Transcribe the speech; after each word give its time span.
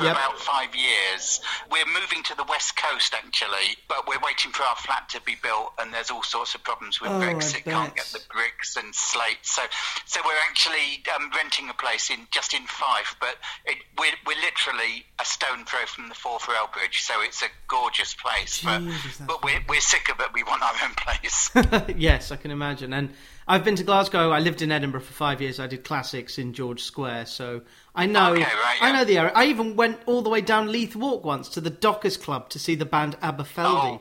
for 0.00 0.04
Yep. 0.06 0.16
about 0.16 0.38
five 0.40 0.74
years. 0.74 1.40
We're 1.70 1.84
moving 1.86 2.22
to 2.24 2.34
the 2.36 2.44
west 2.44 2.76
coast 2.76 3.12
actually, 3.14 3.76
but 3.88 4.08
we're 4.08 4.18
waiting 4.24 4.50
for 4.50 4.62
our 4.64 4.76
flat 4.76 5.08
to 5.10 5.20
be 5.22 5.36
built, 5.42 5.72
and 5.78 5.92
there's 5.92 6.10
all 6.10 6.22
sorts 6.22 6.54
of 6.54 6.64
problems 6.64 7.00
with 7.00 7.10
Oh, 7.10 7.20
Brexit. 7.20 7.64
Can't 7.64 7.94
get 7.94 8.06
the 8.06 8.20
bricks 8.32 8.76
and 8.76 8.94
slate, 8.94 9.38
so 9.42 9.62
so 10.06 10.20
we're 10.24 10.40
actually 10.48 11.02
um, 11.14 11.30
renting 11.36 11.68
a 11.68 11.74
place 11.74 12.10
in 12.10 12.26
just 12.30 12.54
in 12.54 12.62
Fife, 12.66 13.14
but 13.20 13.36
it, 13.66 13.76
we're 13.98 14.16
we're 14.26 14.40
literally 14.40 15.04
a 15.20 15.24
stone 15.24 15.64
throw 15.66 15.84
from 15.86 16.08
the 16.08 16.14
Forth 16.14 16.48
Rail 16.48 16.68
Bridge, 16.72 17.02
so 17.02 17.14
it's 17.22 17.42
a 17.42 17.48
gorgeous 17.68 18.14
place. 18.14 18.62
but 18.62 18.80
Jesus, 18.80 19.18
but 19.26 19.44
we're 19.44 19.60
we're 19.68 19.80
sick 19.80 20.08
of 20.10 20.18
it. 20.20 20.28
We 20.32 20.42
want 20.44 20.62
our 20.62 20.74
own 20.82 20.94
place. 20.96 21.50
yes, 21.96 22.32
I 22.32 22.36
can 22.36 22.50
imagine. 22.50 22.92
And 22.94 23.10
I've 23.46 23.64
been 23.64 23.76
to 23.76 23.84
Glasgow. 23.84 24.30
I 24.30 24.38
lived 24.38 24.62
in 24.62 24.70
Edinburgh 24.72 25.00
for 25.02 25.12
five 25.12 25.40
years. 25.42 25.58
I 25.60 25.66
did 25.66 25.84
classics 25.84 26.38
in 26.38 26.52
George 26.54 26.82
Square, 26.82 27.26
so 27.26 27.62
I 27.94 28.06
know. 28.06 28.32
Okay, 28.32 28.42
right, 28.42 28.78
I 28.80 28.92
know 28.92 29.04
the 29.04 29.18
area. 29.18 29.32
I 29.34 29.46
even 29.46 29.76
went 29.76 29.98
all 30.06 30.22
the 30.22 30.30
way 30.30 30.40
down 30.40 30.70
Leith 30.70 30.94
Walk 30.94 31.24
once 31.24 31.48
to 31.50 31.60
the 31.60 31.70
Dockers 31.70 32.16
Club 32.16 32.48
to 32.50 32.58
see 32.58 32.74
the 32.74 32.84
band 32.86 33.18
Aberfeldy, 33.20 33.98
Oh. 33.98 34.00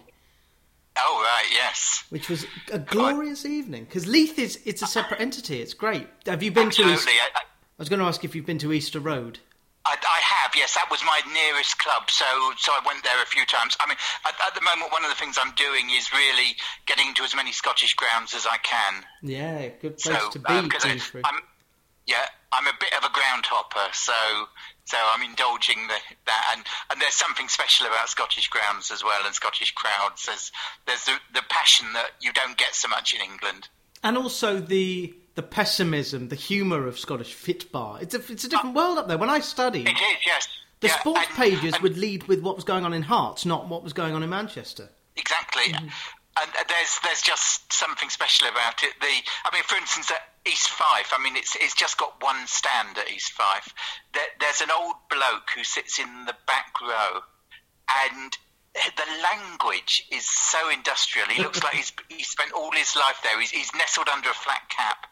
oh 0.97 1.21
right, 1.23 1.49
yes. 1.51 2.03
which 2.09 2.29
was 2.29 2.45
a 2.71 2.79
glorious 2.79 3.45
evening. 3.45 3.85
Because 3.85 4.05
Leith 4.07 4.37
is 4.37 4.59
it's 4.65 4.81
a 4.81 4.87
separate 4.87 5.19
entity. 5.21 5.61
It's 5.61 5.73
great. 5.73 6.07
Have 6.25 6.43
you 6.43 6.51
been 6.51 6.69
to? 6.71 6.81
East... 6.83 6.91
Absolutely. 7.07 7.13
I, 7.35 7.39
I 7.39 7.41
was 7.79 7.89
going 7.89 7.99
to 7.99 8.05
ask 8.05 8.23
if 8.23 8.35
you've 8.35 8.45
been 8.45 8.59
to 8.59 8.71
Easter 8.73 8.99
Road. 8.99 9.39
I, 9.85 9.95
I 9.95 10.19
have, 10.21 10.51
yes. 10.55 10.75
That 10.75 10.87
was 10.91 11.01
my 11.03 11.21
nearest 11.33 11.79
club, 11.79 12.11
so 12.11 12.25
so 12.57 12.71
I 12.73 12.81
went 12.85 13.03
there 13.03 13.23
a 13.23 13.25
few 13.25 13.45
times. 13.45 13.75
I 13.79 13.87
mean, 13.87 13.97
at, 14.27 14.35
at 14.45 14.53
the 14.53 14.61
moment, 14.61 14.91
one 14.91 15.03
of 15.03 15.09
the 15.09 15.15
things 15.15 15.37
I'm 15.41 15.53
doing 15.55 15.89
is 15.89 16.11
really 16.13 16.57
getting 16.85 17.13
to 17.15 17.23
as 17.23 17.33
many 17.33 17.51
Scottish 17.53 17.95
grounds 17.95 18.35
as 18.35 18.45
I 18.45 18.57
can. 18.57 19.03
Yeah, 19.23 19.69
good 19.81 19.99
So 19.99 20.11
place 20.11 20.29
to 20.33 20.39
be. 20.39 20.53
um, 20.53 20.69
'cause 20.69 20.85
I, 20.85 20.99
I'm, 21.23 21.41
yeah, 22.09 22.25
I'm 22.51 22.65
a 22.67 22.73
bit 22.79 22.93
of 22.97 23.03
a 23.03 23.13
ground 23.13 23.45
hopper, 23.45 23.93
so 23.93 24.13
so 24.85 24.97
I'm 25.13 25.21
indulging 25.21 25.85
the, 25.87 25.99
that, 26.25 26.43
and 26.55 26.65
and 26.91 26.99
there's 27.01 27.13
something 27.13 27.47
special 27.47 27.85
about 27.87 28.09
Scottish 28.09 28.47
grounds 28.49 28.89
as 28.91 29.03
well, 29.03 29.21
and 29.25 29.33
Scottish 29.35 29.71
crowds. 29.73 30.25
There's 30.25 30.51
there's 30.87 31.05
the, 31.05 31.15
the 31.33 31.43
passion 31.49 31.87
that 31.93 32.11
you 32.19 32.33
don't 32.33 32.57
get 32.57 32.73
so 32.73 32.87
much 32.87 33.13
in 33.13 33.21
England. 33.21 33.69
and 34.03 34.17
also 34.17 34.59
the 34.59 35.13
the 35.35 35.43
pessimism, 35.43 36.27
the 36.29 36.35
humour 36.35 36.87
of 36.87 36.97
Scottish 36.99 37.33
fit 37.33 37.71
bar. 37.71 37.99
It's 38.01 38.15
a 38.15 38.21
it's 38.31 38.43
a 38.43 38.49
different 38.49 38.75
world 38.75 38.97
up 38.97 39.07
there. 39.07 39.17
When 39.19 39.29
I 39.29 39.39
studied, 39.41 39.87
It 39.87 39.91
is, 39.97 40.17
yes. 40.25 40.47
the 40.81 40.87
Yeah, 40.87 40.99
sports 40.99 41.27
and- 41.27 41.37
pages 41.37 41.73
and- 41.75 41.83
would 41.83 41.97
lead 41.97 42.23
with 42.27 42.41
what 42.41 42.55
was 42.55 42.65
going 42.65 42.83
on 42.85 42.93
in 42.93 43.03
Hearts, 43.03 43.45
not 43.45 43.67
what 43.69 43.83
was 43.83 43.93
going 43.93 44.15
on 44.15 44.23
in 44.23 44.29
Manchester. 44.29 44.89
Exactly. 45.15 45.73
And 45.73 45.91
uh, 46.37 46.63
there's 46.67 46.99
there's 47.03 47.21
just 47.21 47.71
something 47.71 48.09
special 48.09 48.47
about 48.47 48.81
it. 48.83 48.93
The 49.01 49.13
I 49.45 49.49
mean, 49.53 49.63
for 49.63 49.75
instance, 49.77 50.11
East 50.47 50.69
Fife, 50.69 51.11
I 51.15 51.21
mean, 51.21 51.35
it's 51.35 51.55
it's 51.55 51.75
just 51.75 51.97
got 51.97 52.21
one 52.21 52.47
stand 52.47 52.97
at 52.97 53.11
East 53.11 53.31
Fife. 53.31 53.73
There, 54.13 54.23
there's 54.39 54.61
an 54.61 54.69
old 54.71 54.95
bloke 55.09 55.49
who 55.55 55.63
sits 55.63 55.99
in 55.99 56.25
the 56.25 56.35
back 56.47 56.79
row, 56.81 57.21
and 58.07 58.37
the 58.73 59.23
language 59.23 60.07
is 60.11 60.25
so 60.29 60.69
industrial. 60.69 61.27
He 61.27 61.41
looks 61.41 61.63
like 61.63 61.73
he's 61.73 61.91
he 62.07 62.23
spent 62.23 62.53
all 62.53 62.71
his 62.71 62.95
life 62.95 63.19
there. 63.23 63.39
He's, 63.39 63.51
he's 63.51 63.73
nestled 63.75 64.07
under 64.09 64.29
a 64.29 64.33
flat 64.33 64.69
cap, 64.69 65.07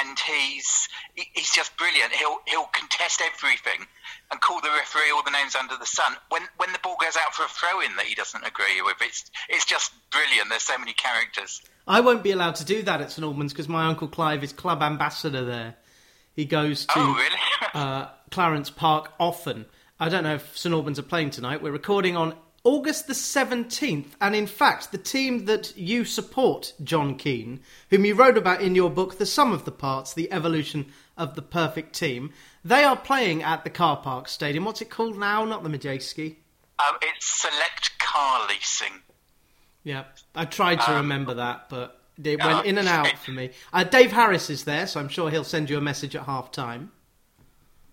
and 0.00 0.18
he's 0.18 0.88
he's 1.14 1.50
just 1.52 1.76
brilliant. 1.76 2.12
He'll 2.12 2.38
he'll 2.46 2.66
contest 2.72 3.22
everything 3.24 3.86
and 4.30 4.40
call 4.40 4.60
the 4.60 4.68
referee 4.68 5.10
all 5.14 5.22
the 5.22 5.30
names 5.30 5.54
under 5.54 5.76
the 5.76 5.86
sun. 5.86 6.12
When 6.28 6.42
when 6.56 6.72
the 6.72 6.78
ball 6.80 6.96
goes 7.00 7.16
out 7.16 7.34
for 7.34 7.44
a 7.44 7.48
throw 7.48 7.80
in 7.80 7.96
that 7.96 8.06
he 8.06 8.14
doesn't 8.14 8.44
agree 8.46 8.82
with, 8.84 8.96
it's 9.00 9.30
it's 9.48 9.64
just 9.64 9.92
brilliant. 10.10 10.50
There's 10.50 10.62
so 10.62 10.78
many 10.78 10.92
characters. 10.92 11.62
I 11.86 12.00
won't 12.00 12.22
be 12.22 12.32
allowed 12.32 12.56
to 12.56 12.64
do 12.64 12.82
that 12.82 13.00
at 13.00 13.10
St 13.10 13.24
Albans 13.24 13.52
because 13.52 13.68
my 13.68 13.86
uncle 13.86 14.08
Clive 14.08 14.44
is 14.44 14.52
club 14.52 14.82
ambassador 14.82 15.44
there. 15.44 15.76
He 16.34 16.44
goes 16.44 16.84
to 16.86 16.92
Oh, 16.96 17.14
really? 17.14 17.40
uh, 17.74 18.08
Clarence 18.30 18.70
Park 18.70 19.12
often. 19.18 19.66
I 19.98 20.08
don't 20.08 20.22
know 20.22 20.34
if 20.34 20.56
St 20.56 20.72
Albans 20.72 20.98
are 20.98 21.02
playing 21.02 21.30
tonight. 21.30 21.62
We're 21.62 21.72
recording 21.72 22.16
on 22.16 22.34
August 22.68 23.06
the 23.06 23.14
17th, 23.14 24.08
and 24.20 24.36
in 24.36 24.46
fact, 24.46 24.92
the 24.92 24.98
team 24.98 25.46
that 25.46 25.74
you 25.74 26.04
support, 26.04 26.74
Jon 26.84 27.16
Keen, 27.16 27.60
whom 27.88 28.04
you 28.04 28.14
wrote 28.14 28.36
about 28.36 28.60
in 28.60 28.74
your 28.74 28.90
book, 28.90 29.16
The 29.16 29.24
Sum 29.24 29.54
of 29.54 29.64
the 29.64 29.72
Parts, 29.72 30.12
The 30.12 30.30
Evolution 30.30 30.84
of 31.16 31.34
the 31.34 31.40
Perfect 31.40 31.94
Team, 31.94 32.30
they 32.62 32.84
are 32.84 32.94
playing 32.94 33.42
at 33.42 33.64
the 33.64 33.70
car 33.70 33.96
park 33.96 34.28
stadium. 34.28 34.66
What's 34.66 34.82
it 34.82 34.90
called 34.90 35.16
now? 35.16 35.46
Not 35.46 35.62
the 35.62 35.70
Madejski. 35.70 36.36
um, 36.86 36.96
it's 37.00 37.40
select 37.40 37.98
car 38.00 38.46
leasing. 38.46 39.00
Yeah, 39.82 40.04
I 40.34 40.44
tried 40.44 40.82
to 40.82 40.96
remember 40.96 41.32
that, 41.32 41.70
but 41.70 41.98
it 42.22 42.38
uh, 42.38 42.48
went 42.52 42.66
in 42.66 42.76
and 42.76 42.86
out 42.86 43.16
for 43.16 43.30
me. 43.30 43.48
Uh, 43.72 43.84
Dave 43.84 44.12
Harris 44.12 44.50
is 44.50 44.64
there, 44.64 44.86
so 44.86 45.00
I'm 45.00 45.08
sure 45.08 45.30
he'll 45.30 45.42
send 45.42 45.70
you 45.70 45.78
a 45.78 45.80
message 45.80 46.14
at 46.14 46.24
half 46.24 46.52
time. 46.52 46.92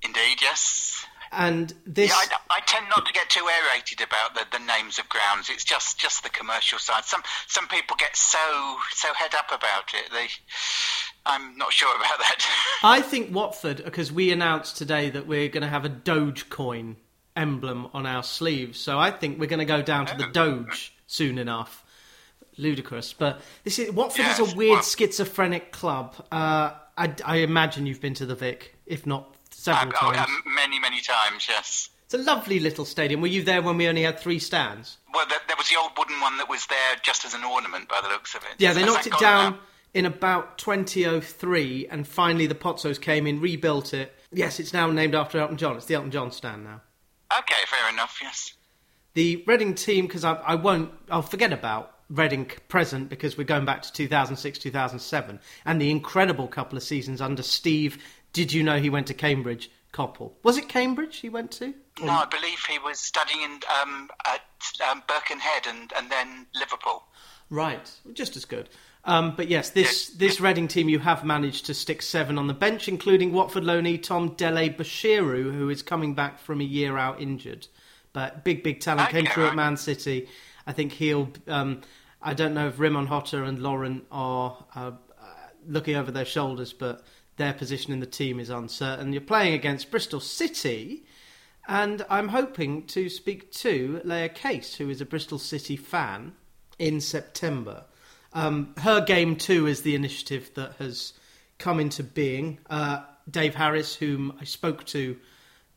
Indeed, 0.03 0.41
yes. 0.41 0.94
And 1.35 1.73
this, 1.85 2.09
Yeah, 2.09 2.16
I, 2.16 2.57
I 2.57 2.59
tend 2.66 2.88
not 2.96 3.06
to 3.06 3.13
get 3.13 3.29
too 3.29 3.46
aerated 3.46 4.01
about 4.01 4.34
the, 4.35 4.57
the 4.57 4.63
names 4.63 5.00
of 5.00 5.09
grounds. 5.09 5.50
It's 5.50 5.63
just, 5.63 6.00
just 6.00 6.23
the 6.23 6.29
commercial 6.29 6.79
side. 6.79 7.06
Some 7.06 7.22
some 7.47 7.68
people 7.68 7.96
get 8.00 8.16
so 8.16 8.78
so 8.91 9.13
head 9.13 9.35
up 9.35 9.47
about 9.47 9.94
it. 9.94 10.12
They, 10.12 10.28
I'm 11.25 11.57
not 11.57 11.73
sure 11.73 11.96
about 11.96 12.18
that. 12.19 12.46
I 12.84 13.01
think 13.01 13.34
Watford, 13.34 13.84
because 13.84 14.12
we 14.12 14.31
announced 14.31 14.78
today 14.78 15.09
that 15.09 15.28
we're 15.28 15.50
going 15.50 15.63
to 15.63 15.69
have 15.69 15.85
a 15.85 15.90
Dogecoin 15.90 16.96
emblem 17.35 17.90
on 17.94 18.06
our 18.06 18.23
sleeves, 18.23 18.79
so 18.79 18.97
I 18.97 19.12
think 19.12 19.40
we're 19.40 19.47
going 19.47 19.59
to 19.59 19.66
go 19.66 19.81
down 19.81 20.06
to 20.06 20.16
the 20.17 20.28
Doge 20.28 20.94
soon 21.07 21.38
enough. 21.38 21.84
Ludicrous, 22.57 23.12
but 23.12 23.41
this 23.66 23.79
is 23.79 23.91
Watford 23.91 24.25
is 24.28 24.40
a 24.40 24.56
weird 24.56 24.75
well- 24.75 24.81
schizophrenic 24.81 25.73
club. 25.73 26.16
Uh, 26.31 26.72
I, 26.97 27.13
I 27.25 27.35
imagine 27.38 27.85
you've 27.85 28.00
been 28.00 28.13
to 28.13 28.25
the 28.25 28.35
Vic, 28.35 28.75
if 28.85 29.06
not 29.06 29.34
several 29.65 29.93
oh, 30.01 30.13
times. 30.13 30.29
many 30.45 30.79
many 30.79 31.01
times, 31.01 31.47
yes. 31.49 31.89
it's 32.05 32.13
a 32.13 32.17
lovely 32.19 32.59
little 32.59 32.85
stadium. 32.85 33.21
Were 33.21 33.27
you 33.27 33.43
there 33.43 33.61
when 33.61 33.77
we 33.77 33.87
only 33.87 34.03
had 34.03 34.19
three 34.19 34.39
stands? 34.39 34.97
Well, 35.13 35.25
there, 35.27 35.39
there 35.47 35.57
was 35.57 35.69
the 35.69 35.77
old 35.77 35.91
wooden 35.97 36.19
one 36.21 36.37
that 36.37 36.49
was 36.49 36.65
there 36.67 36.95
just 37.03 37.25
as 37.25 37.33
an 37.33 37.43
ornament, 37.43 37.89
by 37.89 37.99
the 38.01 38.09
looks 38.09 38.35
of 38.35 38.43
it. 38.43 38.55
Yeah, 38.57 38.73
they 38.73 38.85
knocked 38.85 39.07
it 39.07 39.13
down 39.19 39.53
now? 39.53 39.59
in 39.93 40.05
about 40.05 40.57
2003, 40.57 41.87
and 41.89 42.07
finally 42.07 42.47
the 42.47 42.55
Pozzos 42.55 42.99
came 42.99 43.25
in, 43.25 43.41
rebuilt 43.41 43.93
it. 43.93 44.13
Yes, 44.31 44.59
it's 44.59 44.73
now 44.73 44.91
named 44.91 45.15
after 45.15 45.39
Elton 45.39 45.57
John. 45.57 45.77
It's 45.77 45.85
the 45.85 45.95
Elton 45.95 46.11
John 46.11 46.31
stand 46.31 46.65
now. 46.65 46.81
Okay, 47.39 47.61
fair 47.67 47.89
enough. 47.89 48.19
Yes. 48.21 48.53
The 49.13 49.43
Reading 49.47 49.73
team, 49.73 50.05
because 50.05 50.25
I, 50.25 50.33
I 50.33 50.55
won't, 50.55 50.91
I'll 51.09 51.21
forget 51.21 51.53
about 51.53 51.95
Reading 52.09 52.51
present 52.67 53.09
because 53.09 53.35
we're 53.37 53.45
going 53.45 53.65
back 53.65 53.81
to 53.81 53.91
2006, 53.91 54.59
2007, 54.59 55.39
and 55.65 55.81
the 55.81 55.89
incredible 55.89 56.47
couple 56.47 56.77
of 56.77 56.83
seasons 56.83 57.19
under 57.19 57.41
Steve. 57.41 58.03
Did 58.35 58.51
you 58.51 58.63
know 58.63 58.78
he 58.79 58.90
went 58.90 59.07
to 59.07 59.13
Cambridge? 59.13 59.72
Coppell. 59.94 60.34
Was 60.44 60.57
it 60.57 60.68
Cambridge 60.68 61.19
he 61.19 61.29
went 61.29 61.51
to? 61.51 61.73
No, 62.01 62.12
I 62.12 62.25
believe 62.25 62.59
he 62.69 62.78
was 62.79 63.00
studying 63.00 63.41
in, 63.41 63.62
um, 63.81 64.09
at 64.25 64.41
um, 64.91 65.01
Birkenhead 65.07 65.68
and, 65.68 65.94
and 65.96 66.12
then 66.12 66.46
Liverpool. 66.53 67.06
Right, 67.50 67.90
just 68.12 68.35
as 68.35 68.44
good. 68.44 68.68
Um, 69.06 69.35
but 69.38 69.47
yes, 69.47 69.69
this 69.69 70.09
this 70.09 70.41
Reading 70.41 70.68
team 70.68 70.90
you 70.90 71.00
have 71.00 71.23
managed 71.23 71.68
to 71.68 71.73
stick 71.73 72.01
seven 72.01 72.38
on 72.38 72.47
the 72.47 72.53
bench, 72.53 72.90
including 72.90 73.31
Watford 73.31 73.63
loanee 73.63 74.03
Tom 74.03 74.34
Dele 74.35 74.69
Bashiru, 74.69 75.53
who 75.53 75.69
is 75.69 75.81
coming 75.81 76.13
back 76.13 76.40
from 76.40 76.59
a 76.59 76.66
year 76.66 76.97
out 76.97 77.22
injured. 77.22 77.67
But 78.12 78.44
big, 78.44 78.63
big 78.63 78.81
talent 78.81 79.12
came 79.12 79.23
Okay, 79.23 79.34
through 79.34 79.47
at. 79.47 79.56
Man 79.56 79.78
City. 79.78 80.28
I 80.67 80.73
think 80.73 80.91
he'll. 80.91 81.29
Um, 81.47 81.81
I 82.22 82.34
don't 82.34 82.53
know 82.53 82.67
if 82.67 82.75
Rinomhota 82.75 83.47
and 83.47 83.59
Laurent 83.59 84.03
are 84.12 84.66
uh, 84.75 84.91
looking 85.66 85.96
over 85.96 86.12
their 86.12 86.25
shoulders, 86.25 86.73
but 86.73 87.02
their 87.38 87.53
position 87.53 87.94
in 87.94 88.00
the 88.00 88.06
team 88.06 88.40
is 88.40 88.50
uncertain. 88.50 89.12
You're 89.12 89.22
playing 89.22 89.53
against 89.53 89.91
Bristol 89.91 90.19
City. 90.19 91.06
And 91.68 92.06
I'm 92.09 92.28
hoping 92.28 92.84
to 92.88 93.09
speak 93.09 93.51
to 93.53 94.01
Leah 94.03 94.29
Case, 94.29 94.76
who 94.76 94.90
is 94.90 95.02
a 95.02 95.05
Bristol 95.05 95.40
City 95.40 95.76
fan, 95.76 96.34
in 96.78 97.02
September. 97.02 97.85
Um, 98.34 98.76
Her 98.78 99.02
Game 99.02 99.35
Too 99.35 99.66
is 99.66 99.82
the 99.82 99.96
initiative 99.96 100.52
that 100.55 100.73
has 100.76 101.14
come 101.58 101.79
into 101.79 102.03
being. 102.03 102.59
Uh, 102.70 103.02
Dave 103.29 103.55
Harris, 103.55 103.96
whom 103.96 104.38
I 104.40 104.43
spoke 104.43 104.85
to 104.88 105.17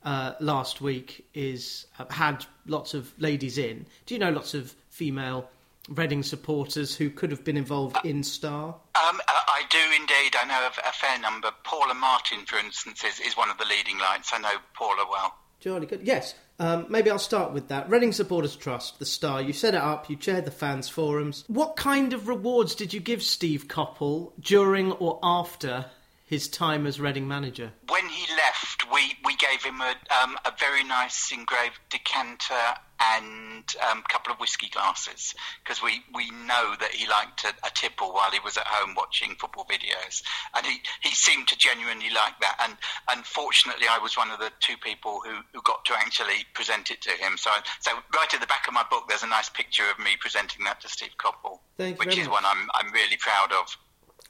uh, 0.03 0.33
last 0.41 0.81
week, 0.81 1.27
is 1.33 1.87
uh, 1.99 2.05
had 2.11 2.45
lots 2.67 2.95
of 2.95 3.13
ladies 3.19 3.57
in. 3.57 3.87
Do 4.07 4.15
you 4.15 4.19
know 4.19 4.31
lots 4.31 4.55
of 4.55 4.75
female 4.91 5.49
Reading 5.89 6.23
supporters 6.23 6.95
who 6.95 7.09
could 7.09 7.31
have 7.31 7.45
been 7.45 7.57
involved 7.57 7.97
in 8.05 8.23
Star? 8.23 8.75
Um, 8.95 9.21
I 9.59 9.63
do 9.71 9.79
indeed. 10.01 10.37
I 10.41 10.47
know 10.47 10.67
of 10.69 10.79
a 10.87 10.93
fair 10.93 11.19
number. 11.19 11.51
Paula 11.65 11.95
Martin, 11.95 12.47
for 12.47 12.59
instance, 12.59 13.03
is, 13.03 13.19
is 13.19 13.37
one 13.37 13.51
of 13.51 13.59
the 13.59 13.65
leading 13.65 13.99
lights. 13.99 14.31
I 14.33 14.39
know 14.39 14.53
Paula 14.73 15.05
well. 15.11 15.35
Jolly 15.59 15.87
good. 15.87 16.03
Yes. 16.03 16.37
Um, 16.61 16.87
maybe 16.89 17.11
I'll 17.11 17.19
start 17.19 17.53
with 17.53 17.67
that. 17.67 17.91
Reading 17.91 18.13
Supporters 18.13 18.55
Trust, 18.55 19.01
the 19.01 19.05
Star. 19.05 19.43
You 19.43 19.53
set 19.53 19.75
it 19.75 19.81
up. 19.81 20.09
You 20.09 20.15
chaired 20.15 20.45
the 20.45 20.53
fans 20.53 20.89
forums. 20.89 21.43
What 21.49 21.75
kind 21.75 22.13
of 22.13 22.29
rewards 22.29 22.77
did 22.77 22.95
you 22.95 23.01
give 23.01 23.21
Steve 23.21 23.67
Coppell 23.67 24.33
during 24.41 24.93
or 24.93 25.19
after 25.25 25.87
his 26.29 26.47
time 26.47 26.87
as 26.87 27.01
Reading 27.01 27.27
manager? 27.27 27.73
When 27.89 28.07
he 28.09 28.31
left, 28.35 28.93
we, 28.93 29.15
we 29.25 29.35
gave 29.37 29.65
him 29.65 29.81
a, 29.81 29.95
um, 30.23 30.37
a 30.45 30.53
very 30.61 30.85
nice 30.85 31.33
engraved 31.33 31.81
decanter 31.89 32.55
and 33.01 33.65
um, 33.91 34.03
a 34.05 34.13
couple 34.13 34.33
of 34.33 34.39
whiskey 34.39 34.69
glasses 34.69 35.35
because 35.65 35.83
we, 35.83 36.03
we 36.15 36.31
know 36.31 36.75
that 36.81 36.91
he 36.93 37.09
liked 37.09 37.45
a, 37.45 37.49
a, 37.67 37.71
tipple 37.71 38.13
while 38.13 38.31
he 38.31 38.41
was 38.45 38.57
at 38.59 38.67
home 38.67 38.95
watching 38.95 39.37
football 39.37 39.65
videos, 39.65 40.23
and 40.55 40.67
he, 40.67 40.81
he 41.01 41.15
seemed 41.15 41.49
to 41.49 41.57
genuinely 41.57 42.11
like 42.15 42.39
that. 42.41 42.59
And 42.63 42.77
unfortunately, 43.09 43.87
I 43.91 43.99
was 43.99 44.17
one 44.17 44.31
of 44.31 44.39
the 44.39 44.51
two 44.61 44.77
people 44.77 45.21
who, 45.25 45.39
who 45.55 45.63
got 45.63 45.85
to 45.87 45.95
actually 45.97 46.45
present 46.55 46.91
it 46.91 47.01
to 47.03 47.11
him. 47.11 47.39
So 47.39 47.51
so 47.81 47.93
right 48.15 48.35
at 48.35 48.41
the 48.41 48.47
back 48.47 48.67
of 48.67 48.75
my 48.75 48.85
book, 48.91 49.05
there's 49.09 49.23
a 49.23 49.29
nice 49.29 49.49
picture 49.49 49.85
of 49.91 49.99
me 49.99 50.17
presenting 50.21 50.65
that 50.65 50.81
to 50.83 50.89
Steve 50.89 51.15
Coppell, 51.19 51.61
which 51.97 52.19
is 52.19 52.27
much. 52.27 52.35
one 52.35 52.45
I'm 52.45 52.69
I'm 52.75 52.93
really 52.93 53.17
proud 53.17 53.53
of. 53.53 53.77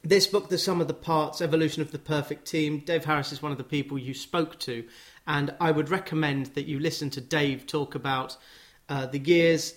This 0.05 0.29
book, 0.29 0.49
The 0.49 0.59
Sum 0.59 0.81
of 0.81 0.87
the 0.87 0.95
Parts 0.95 1.43
Evolution 1.43 1.83
of 1.83 1.91
the 1.91 1.99
Perfect 1.99 2.47
Team, 2.47 2.79
Dave 2.79 3.05
Harris 3.05 3.33
is 3.33 3.43
one 3.43 3.51
of 3.51 3.59
the 3.59 3.65
people 3.65 3.99
you 3.99 4.15
spoke 4.15 4.57
to. 4.61 4.85
And 5.27 5.53
I 5.61 5.73
would 5.73 5.91
recommend 5.91 6.47
that 6.55 6.67
you 6.67 6.79
listen 6.79 7.11
to 7.11 7.21
Dave 7.21 7.67
talk 7.67 7.97
about 7.97 8.37
uh, 8.89 9.07
the 9.07 9.19
years 9.19 9.75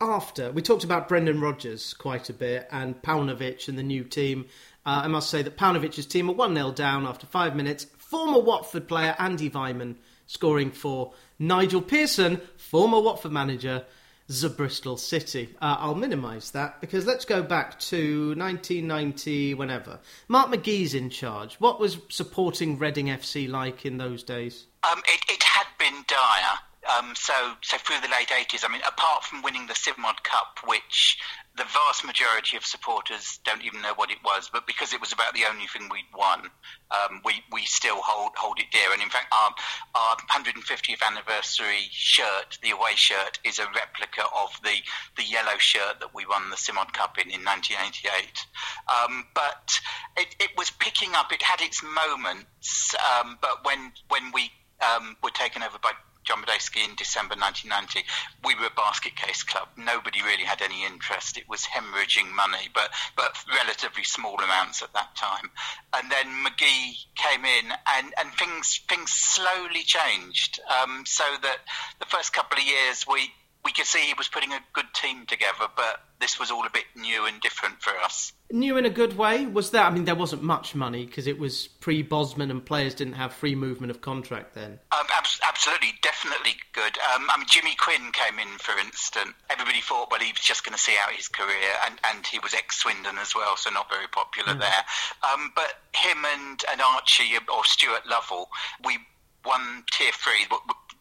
after. 0.00 0.50
We 0.50 0.62
talked 0.62 0.84
about 0.84 1.06
Brendan 1.06 1.42
Rodgers 1.42 1.92
quite 1.92 2.30
a 2.30 2.32
bit 2.32 2.66
and 2.72 3.00
Paunovic 3.02 3.68
and 3.68 3.78
the 3.78 3.82
new 3.82 4.04
team. 4.04 4.46
Uh, 4.86 5.02
I 5.04 5.08
must 5.08 5.28
say 5.28 5.42
that 5.42 5.58
Paunovic's 5.58 6.06
team 6.06 6.30
are 6.30 6.34
1 6.34 6.54
0 6.54 6.72
down 6.72 7.06
after 7.06 7.26
five 7.26 7.54
minutes. 7.54 7.84
Former 7.98 8.40
Watford 8.40 8.88
player 8.88 9.14
Andy 9.18 9.50
Weimann 9.50 9.96
scoring 10.26 10.70
for 10.70 11.12
Nigel 11.38 11.82
Pearson, 11.82 12.40
former 12.56 13.00
Watford 13.00 13.32
manager, 13.32 13.84
the 14.28 14.50
Bristol 14.50 14.96
City. 14.96 15.56
Uh, 15.60 15.76
I'll 15.78 15.94
minimise 15.94 16.50
that 16.50 16.80
because 16.80 17.06
let's 17.06 17.24
go 17.24 17.42
back 17.42 17.78
to 17.80 18.34
1990, 18.36 19.54
whenever. 19.54 19.98
Mark 20.28 20.50
McGee's 20.50 20.94
in 20.94 21.08
charge. 21.10 21.54
What 21.56 21.80
was 21.80 21.98
supporting 22.10 22.78
Reading 22.78 23.06
FC 23.06 23.48
like 23.48 23.86
in 23.86 23.96
those 23.96 24.22
days? 24.22 24.66
Um, 24.90 25.00
it, 25.08 25.20
it 25.28 25.42
had 25.42 25.66
been 25.78 26.04
dire. 26.06 26.58
Um, 26.88 27.12
so, 27.14 27.34
so 27.62 27.76
through 27.78 28.00
the 28.00 28.08
late 28.08 28.28
80s, 28.28 28.64
I 28.64 28.72
mean, 28.72 28.80
apart 28.86 29.24
from 29.24 29.42
winning 29.42 29.66
the 29.66 29.74
Simod 29.74 30.22
Cup, 30.22 30.58
which 30.64 31.18
the 31.56 31.64
vast 31.64 32.04
majority 32.04 32.56
of 32.56 32.64
supporters 32.64 33.40
don't 33.44 33.64
even 33.64 33.82
know 33.82 33.92
what 33.96 34.10
it 34.10 34.18
was, 34.24 34.48
but 34.50 34.66
because 34.66 34.92
it 34.92 35.00
was 35.00 35.12
about 35.12 35.34
the 35.34 35.44
only 35.50 35.66
thing 35.66 35.88
we'd 35.90 36.08
won, 36.16 36.48
um, 36.90 37.20
we, 37.24 37.42
we 37.52 37.66
still 37.66 38.00
hold 38.00 38.32
hold 38.36 38.58
it 38.58 38.66
dear. 38.72 38.92
And 38.92 39.02
in 39.02 39.10
fact, 39.10 39.26
our, 39.32 39.54
our 39.94 40.16
150th 40.30 41.02
anniversary 41.06 41.88
shirt, 41.90 42.58
the 42.62 42.70
away 42.70 42.94
shirt, 42.94 43.38
is 43.44 43.58
a 43.58 43.66
replica 43.74 44.22
of 44.34 44.50
the, 44.62 44.76
the 45.16 45.24
yellow 45.24 45.58
shirt 45.58 46.00
that 46.00 46.14
we 46.14 46.24
won 46.26 46.48
the 46.50 46.56
Simod 46.56 46.92
Cup 46.92 47.18
in 47.18 47.30
in 47.30 47.44
1988. 47.44 48.46
Um, 48.88 49.26
but 49.34 49.80
it, 50.16 50.34
it 50.40 50.56
was 50.56 50.70
picking 50.70 51.14
up, 51.14 51.32
it 51.32 51.42
had 51.42 51.60
its 51.60 51.82
moments, 51.82 52.94
um, 52.94 53.36
but 53.42 53.64
when, 53.64 53.92
when 54.08 54.32
we 54.32 54.50
um, 54.80 55.16
were 55.22 55.30
taken 55.30 55.62
over 55.62 55.78
by 55.82 55.92
Madejski 56.36 56.84
in 56.84 56.94
December 56.96 57.34
1990, 57.36 58.06
we 58.44 58.54
were 58.54 58.66
a 58.66 58.76
basket 58.76 59.16
case 59.16 59.42
club. 59.42 59.68
Nobody 59.76 60.22
really 60.22 60.44
had 60.44 60.62
any 60.62 60.84
interest. 60.84 61.38
It 61.38 61.48
was 61.48 61.64
hemorrhaging 61.64 62.32
money, 62.34 62.68
but 62.74 62.90
but 63.16 63.36
relatively 63.48 64.04
small 64.04 64.36
amounts 64.36 64.82
at 64.82 64.92
that 64.94 65.14
time. 65.16 65.50
And 65.94 66.10
then 66.10 66.26
McGee 66.44 67.06
came 67.14 67.44
in, 67.44 67.72
and, 67.96 68.14
and 68.18 68.32
things 68.34 68.80
things 68.88 69.10
slowly 69.10 69.82
changed. 69.84 70.60
Um, 70.68 71.04
so 71.06 71.24
that 71.42 71.58
the 71.98 72.06
first 72.06 72.32
couple 72.32 72.58
of 72.58 72.64
years 72.64 73.06
we 73.06 73.32
we 73.64 73.72
could 73.72 73.86
see 73.86 74.00
he 74.00 74.14
was 74.16 74.28
putting 74.28 74.52
a 74.52 74.60
good 74.72 74.86
team 74.94 75.26
together, 75.26 75.66
but 75.76 76.00
this 76.20 76.38
was 76.38 76.50
all 76.50 76.66
a 76.66 76.70
bit 76.70 76.84
new 76.96 77.26
and 77.26 77.40
different 77.40 77.80
for 77.80 77.90
us. 77.98 78.32
New 78.50 78.76
in 78.76 78.86
a 78.86 78.90
good 78.90 79.16
way? 79.16 79.46
Was 79.46 79.70
that? 79.70 79.86
I 79.86 79.90
mean, 79.90 80.04
there 80.04 80.14
wasn't 80.14 80.42
much 80.42 80.74
money 80.74 81.04
because 81.04 81.26
it 81.26 81.38
was 81.38 81.68
pre 81.80 82.02
Bosman 82.02 82.50
and 82.50 82.64
players 82.64 82.94
didn't 82.94 83.14
have 83.14 83.32
free 83.32 83.54
movement 83.54 83.90
of 83.90 84.00
contract 84.00 84.54
then. 84.54 84.78
Um, 84.92 85.06
ab- 85.14 85.26
absolutely, 85.46 85.94
definitely 86.02 86.56
good. 86.72 86.96
Um, 87.14 87.28
I 87.28 87.36
mean, 87.36 87.46
Jimmy 87.48 87.74
Quinn 87.74 88.10
came 88.12 88.38
in, 88.38 88.58
for 88.58 88.78
instance. 88.78 89.34
Everybody 89.50 89.80
thought, 89.80 90.10
well, 90.10 90.20
he 90.20 90.32
was 90.32 90.40
just 90.40 90.64
going 90.64 90.74
to 90.74 90.80
see 90.82 90.94
out 91.04 91.12
his 91.12 91.28
career, 91.28 91.70
and, 91.86 91.98
and 92.10 92.26
he 92.26 92.38
was 92.38 92.54
ex 92.54 92.78
Swindon 92.78 93.18
as 93.18 93.34
well, 93.34 93.56
so 93.56 93.70
not 93.70 93.90
very 93.90 94.08
popular 94.08 94.54
mm. 94.54 94.60
there. 94.60 94.84
Um, 95.30 95.52
but 95.54 95.82
him 95.92 96.24
and, 96.24 96.62
and 96.72 96.80
Archie 96.80 97.36
or 97.52 97.64
Stuart 97.64 98.06
Lovell, 98.08 98.48
we 98.84 98.98
won 99.44 99.84
tier 99.92 100.12
three 100.12 100.46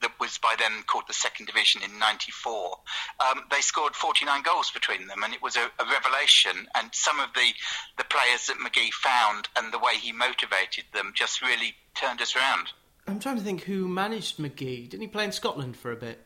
that 0.01 0.11
was 0.19 0.37
by 0.37 0.55
then 0.57 0.83
called 0.87 1.05
the 1.07 1.13
second 1.13 1.45
division 1.45 1.81
in 1.83 1.99
94 1.99 2.77
um, 3.19 3.43
they 3.51 3.61
scored 3.61 3.95
49 3.95 4.41
goals 4.43 4.71
between 4.71 5.07
them 5.07 5.23
and 5.23 5.33
it 5.33 5.41
was 5.41 5.55
a, 5.55 5.65
a, 5.79 5.85
revelation 5.89 6.67
and 6.75 6.93
some 6.93 7.19
of 7.19 7.29
the, 7.33 7.51
the 7.97 8.03
players 8.05 8.47
that 8.47 8.57
McGee 8.57 8.91
found 8.93 9.47
and 9.57 9.73
the 9.73 9.79
way 9.79 9.95
he 9.95 10.11
motivated 10.11 10.85
them 10.93 11.11
just 11.15 11.41
really 11.41 11.75
turned 11.95 12.21
us 12.21 12.35
around 12.35 12.69
I'm 13.07 13.19
trying 13.19 13.37
to 13.37 13.43
think 13.43 13.63
who 13.63 13.87
managed 13.87 14.37
McGee 14.37 14.89
didn't 14.89 15.01
he 15.01 15.07
play 15.07 15.23
in 15.23 15.31
Scotland 15.31 15.77
for 15.77 15.91
a 15.91 15.95
bit 15.95 16.23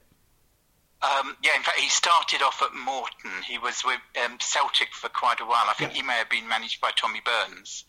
um, 1.01 1.35
yeah, 1.43 1.55
in 1.55 1.63
fact, 1.63 1.79
he 1.79 1.89
started 1.89 2.43
off 2.43 2.61
at 2.61 2.75
Morton. 2.75 3.31
He 3.47 3.57
was 3.57 3.81
with 3.83 3.99
um, 4.23 4.37
Celtic 4.39 4.93
for 4.93 5.09
quite 5.09 5.39
a 5.41 5.45
while. 5.45 5.65
I 5.67 5.73
think 5.73 5.93
yeah. 5.93 6.01
he 6.01 6.07
may 6.07 6.13
have 6.13 6.29
been 6.29 6.47
managed 6.47 6.79
by 6.79 6.91
Tommy 6.95 7.21
Burns. 7.25 7.85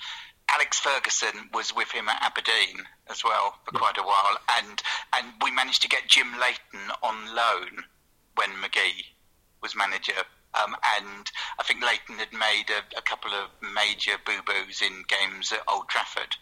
Alex 0.54 0.78
Ferguson 0.78 1.48
was 1.54 1.74
with 1.74 1.90
him 1.90 2.08
at 2.08 2.22
Aberdeen 2.22 2.84
as 3.08 3.24
well 3.24 3.58
for 3.64 3.72
quite 3.72 3.98
a 3.98 4.02
while, 4.02 4.36
and 4.58 4.82
and 5.16 5.32
we 5.42 5.50
managed 5.50 5.82
to 5.82 5.88
get 5.88 6.08
Jim 6.08 6.38
Leighton 6.38 6.90
on 7.02 7.34
loan 7.34 7.84
when 8.36 8.50
McGee 8.50 9.04
was 9.62 9.76
manager. 9.76 10.24
Um, 10.54 10.76
and 10.98 11.30
I 11.58 11.62
think 11.62 11.82
Leighton 11.82 12.18
had 12.18 12.32
made 12.32 12.68
a, 12.68 12.98
a 12.98 13.00
couple 13.00 13.30
of 13.30 13.48
major 13.74 14.12
boo 14.26 14.42
boos 14.44 14.82
in 14.82 15.04
games 15.08 15.50
at 15.50 15.62
Old 15.66 15.88
Trafford 15.88 16.36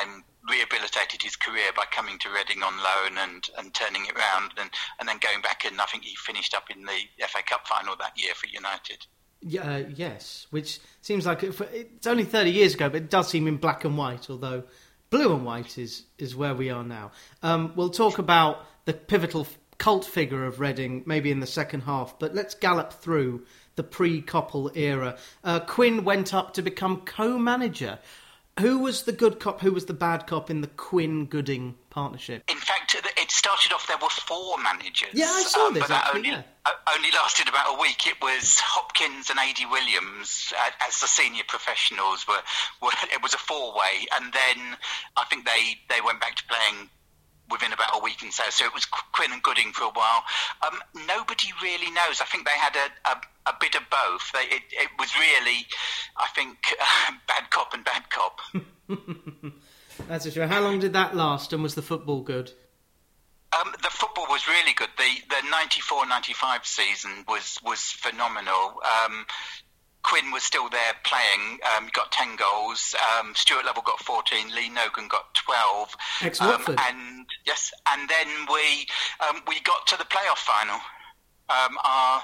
and 0.00 0.22
rehabilitated 0.50 1.22
his 1.22 1.36
career 1.36 1.72
by 1.74 1.84
coming 1.90 2.18
to 2.18 2.30
Reading 2.30 2.62
on 2.62 2.76
loan 2.76 3.16
and, 3.16 3.48
and 3.56 3.72
turning 3.72 4.04
it 4.04 4.16
around 4.16 4.52
and, 4.58 4.70
and 5.00 5.08
then 5.08 5.18
going 5.18 5.40
back 5.40 5.64
and 5.64 5.80
I 5.80 5.86
think 5.86 6.04
he 6.04 6.14
finished 6.16 6.54
up 6.54 6.68
in 6.70 6.84
the 6.84 7.26
FA 7.26 7.42
Cup 7.42 7.66
final 7.66 7.96
that 7.96 8.20
year 8.20 8.34
for 8.34 8.46
United. 8.48 9.06
Yeah, 9.40 9.70
uh, 9.70 9.84
yes, 9.94 10.46
which 10.50 10.80
seems 11.00 11.24
like 11.26 11.44
it, 11.44 11.60
it's 11.72 12.06
only 12.06 12.24
30 12.24 12.50
years 12.50 12.74
ago, 12.74 12.88
but 12.88 13.02
it 13.02 13.10
does 13.10 13.28
seem 13.28 13.46
in 13.46 13.56
black 13.56 13.84
and 13.84 13.96
white, 13.96 14.28
although 14.28 14.64
blue 15.10 15.32
and 15.32 15.44
white 15.44 15.78
is, 15.78 16.04
is 16.18 16.34
where 16.34 16.54
we 16.54 16.70
are 16.70 16.84
now. 16.84 17.12
Um, 17.42 17.72
we'll 17.76 17.90
talk 17.90 18.18
about 18.18 18.66
the 18.84 18.94
pivotal 18.94 19.46
cult 19.78 20.04
figure 20.04 20.44
of 20.44 20.58
Reading 20.58 21.04
maybe 21.06 21.30
in 21.30 21.40
the 21.40 21.46
second 21.46 21.82
half, 21.82 22.18
but 22.18 22.34
let's 22.34 22.54
gallop 22.54 22.92
through 22.92 23.44
the 23.76 23.84
pre 23.84 24.20
Coppell 24.20 24.76
era. 24.76 25.16
Uh, 25.44 25.60
Quinn 25.60 26.04
went 26.04 26.34
up 26.34 26.54
to 26.54 26.62
become 26.62 27.02
co 27.02 27.38
manager. 27.38 27.98
Who 28.60 28.78
was 28.78 29.02
the 29.02 29.12
good 29.12 29.40
cop? 29.40 29.60
Who 29.60 29.72
was 29.72 29.86
the 29.86 29.94
bad 29.94 30.26
cop 30.26 30.50
in 30.50 30.60
the 30.60 30.66
Quinn 30.66 31.26
Gooding 31.26 31.76
partnership? 31.90 32.42
In 32.48 32.56
fact, 32.56 32.94
it 32.94 33.30
started 33.30 33.72
off. 33.72 33.86
There 33.86 33.96
were 34.00 34.08
four 34.08 34.58
managers. 34.58 35.10
Yeah, 35.12 35.30
I 35.30 35.42
saw 35.42 35.68
um, 35.68 35.74
this. 35.74 35.82
But 35.82 35.88
that 35.88 36.04
actually, 36.06 36.18
only 36.18 36.30
yeah. 36.30 36.42
uh, 36.66 36.94
only 36.96 37.10
lasted 37.12 37.48
about 37.48 37.76
a 37.76 37.80
week. 37.80 38.06
It 38.06 38.20
was 38.20 38.60
Hopkins 38.60 39.30
and 39.30 39.38
Adi 39.38 39.66
Williams 39.66 40.52
uh, 40.58 40.70
as 40.86 41.00
the 41.00 41.06
senior 41.06 41.44
professionals 41.46 42.26
were, 42.26 42.42
were. 42.82 42.90
It 43.12 43.22
was 43.22 43.34
a 43.34 43.38
four-way, 43.38 44.06
and 44.16 44.32
then 44.32 44.76
I 45.16 45.24
think 45.30 45.44
they 45.44 45.78
they 45.88 46.00
went 46.00 46.20
back 46.20 46.36
to 46.36 46.44
playing 46.44 46.90
within 47.50 47.72
about 47.72 47.90
a 47.94 48.02
week 48.02 48.22
and 48.22 48.32
so. 48.32 48.44
So 48.50 48.64
it 48.64 48.74
was 48.74 48.84
Quinn 48.84 49.32
and 49.32 49.42
Gooding 49.42 49.72
for 49.72 49.84
a 49.84 49.90
while. 49.90 50.22
Um, 50.66 50.78
nobody 51.06 51.48
really 51.62 51.90
knows. 51.90 52.20
I 52.20 52.24
think 52.24 52.46
they 52.46 52.58
had 52.58 52.76
a, 52.76 53.10
a, 53.10 53.50
a 53.50 53.54
bit 53.60 53.74
of 53.74 53.82
both. 53.90 54.32
They, 54.32 54.54
it, 54.54 54.62
it, 54.72 54.88
was 54.98 55.10
really, 55.16 55.66
I 56.16 56.28
think, 56.34 56.58
uh, 56.80 57.12
bad 57.28 57.50
cop 57.50 57.74
and 57.74 57.84
bad 57.84 58.04
cop. 58.10 58.40
That's 60.08 60.24
for 60.24 60.30
sure. 60.30 60.46
How 60.46 60.60
long 60.60 60.78
did 60.78 60.92
that 60.92 61.16
last, 61.16 61.52
and 61.52 61.62
was 61.62 61.74
the 61.74 61.82
football 61.82 62.20
good? 62.20 62.52
Um, 63.58 63.72
the 63.82 63.90
football 63.90 64.26
was 64.28 64.46
really 64.46 64.74
good. 64.74 64.90
The 64.98 65.08
the 65.28 65.42
94-95 65.48 66.66
season 66.66 67.24
was 67.26 67.58
was 67.64 67.80
phenomenal. 67.80 68.80
Um, 69.04 69.26
Quinn 70.08 70.32
was 70.32 70.42
still 70.42 70.70
there 70.70 70.94
playing. 71.04 71.58
Um, 71.76 71.88
got 71.92 72.10
10 72.12 72.36
goals. 72.36 72.94
Um, 73.18 73.34
Stuart 73.34 73.66
Lovell 73.66 73.82
got 73.82 74.00
14. 74.00 74.54
Lee 74.54 74.70
Nogan 74.70 75.06
got 75.06 75.34
12. 75.34 75.96
Ex 76.22 76.40
um, 76.40 76.64
and 76.68 77.26
yes, 77.46 77.70
and 77.92 78.08
then 78.08 78.26
we 78.50 78.86
um, 79.28 79.42
we 79.46 79.60
got 79.60 79.86
to 79.88 79.98
the 79.98 80.04
playoff 80.04 80.38
final. 80.38 80.80
Um, 81.50 81.76
our 81.84 82.22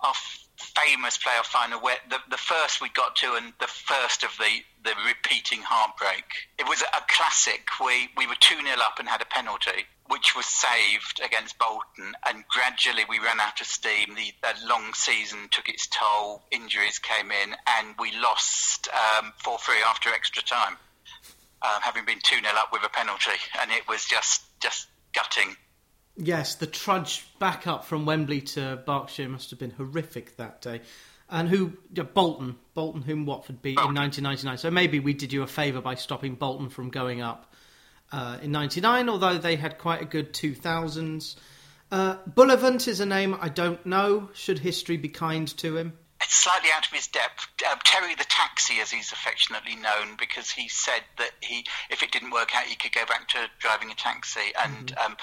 our 0.00 0.14
famous 0.62 1.18
playoff 1.18 1.46
final 1.46 1.80
where 1.80 1.96
the, 2.08 2.18
the 2.30 2.36
first 2.36 2.80
we 2.80 2.88
got 2.90 3.16
to 3.16 3.34
and 3.34 3.52
the 3.60 3.66
first 3.66 4.22
of 4.22 4.30
the, 4.38 4.62
the 4.84 4.94
repeating 5.06 5.60
heartbreak. 5.62 6.24
It 6.58 6.68
was 6.68 6.82
a 6.82 7.02
classic. 7.08 7.66
We, 7.84 8.08
we 8.16 8.26
were 8.26 8.38
2 8.38 8.62
0 8.62 8.76
up 8.80 8.98
and 8.98 9.08
had 9.08 9.20
a 9.20 9.26
penalty, 9.26 9.86
which 10.08 10.34
was 10.36 10.46
saved 10.46 11.20
against 11.24 11.58
Bolton, 11.58 12.14
and 12.28 12.44
gradually 12.48 13.04
we 13.08 13.18
ran 13.18 13.40
out 13.40 13.60
of 13.60 13.66
steam. 13.66 14.14
The, 14.14 14.32
the 14.42 14.66
long 14.66 14.94
season 14.94 15.48
took 15.50 15.68
its 15.68 15.86
toll, 15.88 16.42
injuries 16.50 16.98
came 16.98 17.30
in, 17.30 17.54
and 17.78 17.94
we 17.98 18.12
lost 18.18 18.88
um, 19.18 19.32
4 19.38 19.54
um, 19.54 19.58
3 19.60 19.74
after 19.86 20.10
extra 20.10 20.42
time, 20.42 20.76
uh, 21.62 21.80
having 21.80 22.04
been 22.04 22.20
2 22.22 22.36
0 22.36 22.46
up 22.56 22.72
with 22.72 22.82
a 22.84 22.90
penalty, 22.90 23.38
and 23.60 23.70
it 23.70 23.88
was 23.88 24.04
just, 24.04 24.42
just 24.60 24.88
gutting. 25.12 25.56
Yes, 26.16 26.56
the 26.56 26.66
trudge 26.66 27.24
back 27.38 27.66
up 27.66 27.84
from 27.84 28.04
Wembley 28.04 28.42
to 28.42 28.82
Berkshire 28.84 29.28
must 29.28 29.50
have 29.50 29.58
been 29.58 29.70
horrific 29.70 30.36
that 30.36 30.60
day. 30.60 30.82
And 31.30 31.48
who 31.48 31.72
yeah, 31.92 32.02
Bolton, 32.02 32.56
Bolton, 32.74 33.00
whom 33.00 33.24
Watford 33.24 33.62
beat 33.62 33.78
in 33.78 33.94
1999. 33.94 34.58
So 34.58 34.70
maybe 34.70 35.00
we 35.00 35.14
did 35.14 35.32
you 35.32 35.42
a 35.42 35.46
favour 35.46 35.80
by 35.80 35.94
stopping 35.94 36.34
Bolton 36.34 36.68
from 36.68 36.90
going 36.90 37.22
up 37.22 37.54
uh, 38.12 38.36
in 38.42 38.52
'99, 38.52 39.08
although 39.08 39.38
they 39.38 39.56
had 39.56 39.78
quite 39.78 40.02
a 40.02 40.04
good 40.04 40.34
2000s. 40.34 41.36
Uh, 41.90 42.16
Bullivant 42.26 42.86
is 42.86 43.00
a 43.00 43.06
name 43.06 43.34
I 43.40 43.48
don't 43.48 43.84
know. 43.86 44.28
Should 44.34 44.58
history 44.58 44.98
be 44.98 45.08
kind 45.08 45.48
to 45.58 45.78
him? 45.78 45.94
It's 46.22 46.34
slightly 46.34 46.68
out 46.74 46.86
of 46.86 46.92
his 46.92 47.08
depth. 47.08 47.48
Uh, 47.66 47.76
Terry 47.84 48.14
the 48.14 48.24
Taxi, 48.24 48.80
as 48.80 48.90
he's 48.90 49.10
affectionately 49.10 49.74
known, 49.74 50.16
because 50.18 50.50
he 50.50 50.68
said 50.68 51.02
that 51.18 51.30
he, 51.40 51.66
if 51.90 52.02
it 52.02 52.12
didn't 52.12 52.30
work 52.30 52.54
out, 52.54 52.64
he 52.64 52.76
could 52.76 52.92
go 52.92 53.04
back 53.06 53.28
to 53.28 53.38
driving 53.58 53.90
a 53.90 53.94
taxi. 53.94 54.52
And 54.62 54.86
mm-hmm. 54.86 55.12
um, 55.12 55.16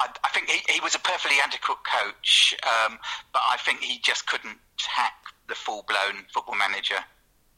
I, 0.00 0.08
I, 0.24 0.28
think 0.30 0.48
he, 0.48 0.72
he, 0.72 0.80
was 0.80 0.94
a 0.94 0.98
perfectly 0.98 1.36
adequate 1.42 1.78
coach, 1.84 2.54
um, 2.64 2.98
but 3.32 3.42
I 3.50 3.56
think 3.58 3.80
he 3.80 3.98
just 3.98 4.26
couldn't 4.26 4.58
hack 4.78 5.14
the 5.48 5.54
full-blown 5.54 6.24
football 6.32 6.56
manager. 6.56 6.96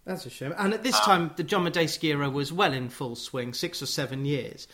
That's 0.05 0.25
a 0.27 0.31
shame. 0.31 0.55
And 0.57 0.73
at 0.73 0.83
this 0.83 0.97
um, 0.97 1.03
time, 1.03 1.31
the 1.37 1.43
John 1.43 1.65
Madejski 1.65 2.05
era 2.11 2.31
was 2.31 2.53
well 2.53 2.73
in 2.73 2.89
full 2.89 3.15
swing, 3.15 3.53
six 3.53 3.83
or 3.83 3.87
seven 3.87 4.25
years. 4.25 4.67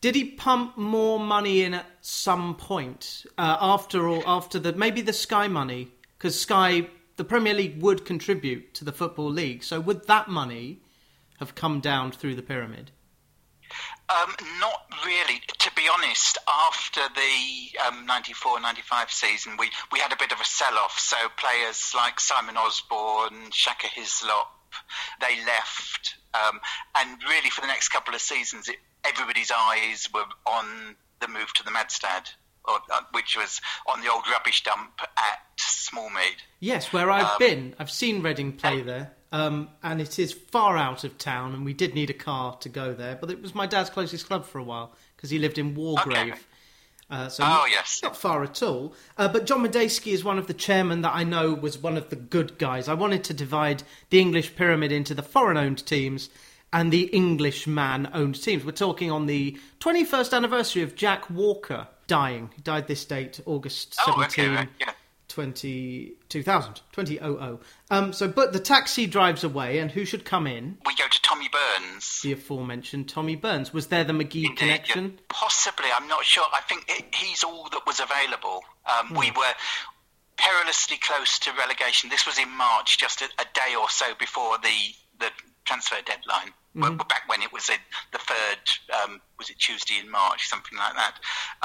Did 0.00 0.16
he 0.16 0.24
pump 0.24 0.76
more 0.76 1.20
money 1.20 1.62
in 1.62 1.74
at 1.74 1.86
some 2.00 2.56
point 2.56 3.24
uh, 3.38 3.56
after 3.60 4.08
all? 4.08 4.24
After 4.26 4.58
the 4.58 4.72
maybe 4.72 5.00
the 5.00 5.12
Sky 5.12 5.46
money, 5.46 5.92
because 6.18 6.40
Sky, 6.40 6.88
the 7.16 7.24
Premier 7.24 7.54
League 7.54 7.80
would 7.80 8.04
contribute 8.04 8.74
to 8.74 8.84
the 8.84 8.90
football 8.90 9.30
league. 9.30 9.62
So 9.62 9.78
would 9.80 10.08
that 10.08 10.26
money 10.26 10.80
have 11.38 11.54
come 11.54 11.78
down 11.78 12.10
through 12.10 12.34
the 12.34 12.42
pyramid? 12.42 12.90
Um, 14.08 14.34
not 14.60 14.84
really. 15.04 15.40
To 15.58 15.70
be 15.74 15.82
honest, 15.92 16.38
after 16.48 17.00
the 17.14 17.78
um, 17.86 18.06
94 18.06 18.60
95 18.60 19.10
season, 19.10 19.56
we, 19.58 19.70
we 19.90 19.98
had 19.98 20.12
a 20.12 20.16
bit 20.16 20.32
of 20.32 20.40
a 20.40 20.44
sell 20.44 20.74
off. 20.78 20.98
So 20.98 21.16
players 21.36 21.92
like 21.94 22.20
Simon 22.20 22.56
Osborne, 22.56 23.50
Shaka 23.52 23.86
Hislop, 23.88 24.50
they 25.20 25.38
left. 25.46 26.16
Um, 26.34 26.60
and 26.96 27.22
really, 27.28 27.50
for 27.50 27.60
the 27.60 27.66
next 27.66 27.88
couple 27.88 28.14
of 28.14 28.20
seasons, 28.20 28.68
it, 28.68 28.76
everybody's 29.04 29.50
eyes 29.50 30.08
were 30.12 30.24
on 30.46 30.96
the 31.20 31.28
move 31.28 31.52
to 31.54 31.64
the 31.64 31.70
Madstad. 31.70 32.32
Or, 32.64 32.78
uh, 32.92 33.00
which 33.10 33.36
was 33.36 33.60
on 33.92 34.02
the 34.02 34.12
old 34.12 34.22
rubbish 34.30 34.62
dump 34.62 35.00
at 35.00 35.40
Smallmead. 35.58 36.36
Yes, 36.60 36.92
where 36.92 37.10
I've 37.10 37.24
um, 37.24 37.36
been. 37.40 37.74
I've 37.76 37.90
seen 37.90 38.22
Reading 38.22 38.52
play 38.52 38.82
there. 38.82 39.16
Um, 39.32 39.70
and 39.82 40.00
it 40.00 40.18
is 40.18 40.32
far 40.32 40.76
out 40.76 41.04
of 41.04 41.16
town, 41.16 41.54
and 41.54 41.64
we 41.64 41.72
did 41.72 41.94
need 41.94 42.10
a 42.10 42.14
car 42.14 42.54
to 42.58 42.68
go 42.68 42.92
there. 42.92 43.16
But 43.18 43.30
it 43.30 43.40
was 43.40 43.54
my 43.54 43.66
dad's 43.66 43.88
closest 43.88 44.26
club 44.26 44.44
for 44.44 44.58
a 44.58 44.62
while 44.62 44.94
because 45.16 45.30
he 45.30 45.38
lived 45.38 45.56
in 45.56 45.74
Wargrave. 45.74 46.32
Okay. 46.32 46.40
Uh, 47.10 47.28
so 47.28 47.44
oh, 47.46 47.66
yes. 47.70 48.00
not 48.02 48.16
far 48.16 48.42
at 48.42 48.62
all. 48.62 48.94
Uh, 49.18 49.28
but 49.28 49.44
John 49.44 49.66
Madejski 49.66 50.12
is 50.12 50.24
one 50.24 50.38
of 50.38 50.46
the 50.46 50.54
chairmen 50.54 51.02
that 51.02 51.14
I 51.14 51.24
know 51.24 51.52
was 51.52 51.76
one 51.76 51.96
of 51.96 52.08
the 52.08 52.16
good 52.16 52.58
guys. 52.58 52.88
I 52.88 52.94
wanted 52.94 53.24
to 53.24 53.34
divide 53.34 53.82
the 54.08 54.18
English 54.18 54.56
pyramid 54.56 54.92
into 54.92 55.14
the 55.14 55.22
foreign-owned 55.22 55.84
teams 55.84 56.30
and 56.72 56.90
the 56.90 57.04
Englishman-owned 57.04 58.42
teams. 58.42 58.64
We're 58.64 58.72
talking 58.72 59.10
on 59.10 59.26
the 59.26 59.58
21st 59.80 60.34
anniversary 60.34 60.82
of 60.82 60.94
Jack 60.94 61.28
Walker 61.28 61.86
dying. 62.06 62.50
He 62.54 62.62
died 62.62 62.86
this 62.86 63.04
date, 63.04 63.40
August 63.44 63.94
17. 63.94 64.16
Oh, 64.16 64.52
okay, 64.52 64.68
yeah. 64.80 64.92
20, 65.32 66.12
2000, 66.28 66.80
2000. 66.92 67.58
Um, 67.90 68.12
so, 68.12 68.28
but 68.28 68.52
the 68.52 68.60
taxi 68.60 69.06
drives 69.06 69.42
away, 69.42 69.78
and 69.78 69.90
who 69.90 70.04
should 70.04 70.24
come 70.24 70.46
in? 70.46 70.78
We 70.86 70.94
go 70.94 71.04
to 71.10 71.22
Tommy 71.22 71.48
Burns. 71.48 72.20
The 72.22 72.32
aforementioned 72.32 73.08
Tommy 73.08 73.36
Burns. 73.36 73.72
Was 73.72 73.86
there 73.86 74.04
the 74.04 74.12
McGee 74.12 74.44
Indeed, 74.44 74.56
connection? 74.56 75.04
Yeah. 75.04 75.22
Possibly, 75.28 75.86
I'm 75.94 76.06
not 76.08 76.24
sure. 76.24 76.44
I 76.52 76.60
think 76.62 76.84
it, 76.88 77.14
he's 77.14 77.42
all 77.42 77.68
that 77.70 77.86
was 77.86 78.00
available. 78.00 78.62
Um. 78.86 79.14
We 79.16 79.28
hmm. 79.28 79.38
were 79.38 79.54
perilously 80.36 80.98
close 80.98 81.38
to 81.40 81.52
relegation. 81.52 82.10
This 82.10 82.26
was 82.26 82.38
in 82.38 82.50
March, 82.50 82.98
just 82.98 83.22
a, 83.22 83.26
a 83.38 83.46
day 83.54 83.74
or 83.78 83.88
so 83.88 84.14
before 84.18 84.58
the, 84.58 84.94
the 85.18 85.30
transfer 85.64 85.96
deadline. 86.04 86.52
Mm-hmm. 86.74 86.96
Back 86.96 87.28
when 87.28 87.42
it 87.42 87.52
was 87.52 87.68
in 87.68 87.76
the 88.12 88.18
third, 88.18 89.04
um, 89.04 89.20
was 89.38 89.50
it 89.50 89.58
Tuesday 89.58 90.00
in 90.02 90.10
March, 90.10 90.48
something 90.48 90.78
like 90.78 90.94
that. 90.94 91.18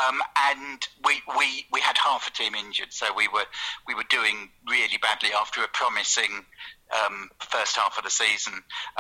Um, 0.06 0.20
and 0.52 0.86
we, 1.06 1.22
we 1.38 1.66
we 1.72 1.80
had 1.80 1.98
half 1.98 2.28
a 2.28 2.32
team 2.32 2.56
injured, 2.56 2.92
so 2.92 3.14
we 3.16 3.30
were 3.30 3.46
we 3.88 3.96
were 3.96 4.04
doing 4.10 4.50
really 4.70 4.98
badly 5.02 5.30
after 5.32 5.64
a 5.64 5.68
promising 5.70 6.44
um, 6.92 7.30
first 7.40 7.78
half 7.78 7.98
of 7.98 8.04
the 8.04 8.10
season. 8.10 8.54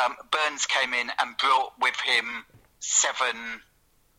Um, 0.04 0.16
Burns 0.32 0.66
came 0.66 0.94
in 0.94 1.12
and 1.20 1.36
brought 1.38 1.74
with 1.82 2.00
him 2.00 2.46
seven 2.80 3.62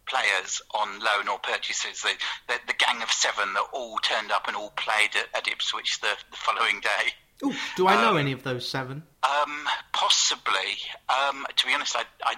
players 0.08 0.60
on 0.74 0.88
loan 1.00 1.28
or 1.30 1.38
purchases. 1.38 2.02
The, 2.02 2.12
the, 2.48 2.54
the 2.66 2.72
gang 2.74 3.02
of 3.02 3.10
seven 3.10 3.52
that 3.54 3.64
all 3.72 3.98
turned 3.98 4.32
up 4.32 4.48
and 4.48 4.56
all 4.56 4.70
played 4.70 5.10
at, 5.16 5.28
at 5.36 5.48
Ipswich 5.48 6.00
the, 6.00 6.16
the 6.30 6.36
following 6.36 6.80
day. 6.80 7.12
Ooh, 7.44 7.54
do 7.76 7.86
I 7.86 8.02
know 8.02 8.12
um, 8.12 8.18
any 8.18 8.32
of 8.32 8.42
those 8.42 8.68
seven? 8.68 9.04
Um, 9.22 9.68
possibly. 10.08 10.78
Um, 11.08 11.46
to 11.54 11.66
be 11.66 11.74
honest, 11.74 11.96
I, 11.96 12.04
I, 12.22 12.34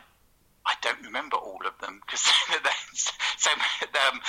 I 0.66 0.74
don't 0.82 1.02
remember 1.04 1.36
all 1.36 1.60
of 1.66 1.78
them 1.80 2.00
because 2.04 2.20
so 3.36 3.50
um, 4.10 4.20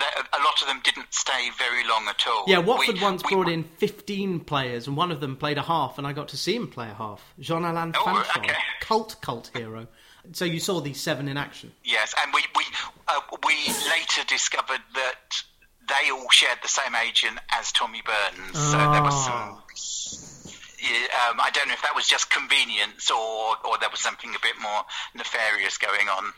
a 0.00 0.38
lot 0.38 0.60
of 0.60 0.66
them 0.66 0.80
didn't 0.82 1.12
stay 1.12 1.50
very 1.56 1.86
long 1.86 2.06
at 2.08 2.26
all. 2.26 2.44
Yeah, 2.48 2.58
Watford 2.58 2.96
we, 2.96 3.02
once 3.02 3.22
we, 3.24 3.34
brought 3.34 3.48
in 3.48 3.64
15 3.64 4.40
players, 4.40 4.86
and 4.88 4.96
one 4.96 5.12
of 5.12 5.20
them 5.20 5.36
played 5.36 5.58
a 5.58 5.62
half, 5.62 5.98
and 5.98 6.06
I 6.06 6.12
got 6.12 6.28
to 6.28 6.36
see 6.36 6.56
him 6.56 6.68
play 6.68 6.88
a 6.90 6.94
half. 6.94 7.22
Jean 7.38 7.64
Alain 7.64 7.92
oh, 7.96 8.00
Fanchon, 8.00 8.44
okay. 8.44 8.56
cult 8.80 9.16
cult 9.20 9.50
hero. 9.54 9.86
So 10.32 10.44
you 10.44 10.60
saw 10.60 10.80
these 10.80 11.00
seven 11.00 11.28
in 11.28 11.36
action. 11.36 11.72
Yes, 11.84 12.14
and 12.22 12.34
we 12.34 12.42
we 12.56 12.64
uh, 13.08 13.20
we 13.46 13.54
later 13.88 14.24
discovered 14.26 14.82
that 14.94 15.42
they 15.88 16.10
all 16.10 16.28
shared 16.30 16.58
the 16.62 16.68
same 16.68 16.94
agent 16.94 17.38
as 17.52 17.72
Tommy 17.72 18.02
Burns. 18.04 18.52
Oh. 18.54 18.72
So 18.72 18.78
there 18.78 19.02
was 19.02 19.24
some 19.24 19.60
um, 20.82 21.40
I 21.40 21.50
don't 21.52 21.68
know 21.68 21.74
if 21.74 21.82
that 21.82 21.94
was 21.94 22.06
just 22.06 22.30
convenience 22.30 23.10
or, 23.10 23.56
or 23.64 23.78
there 23.78 23.90
was 23.90 24.00
something 24.00 24.30
a 24.30 24.40
bit 24.42 24.54
more 24.60 24.82
nefarious 25.14 25.78
going 25.78 26.08
on. 26.08 26.32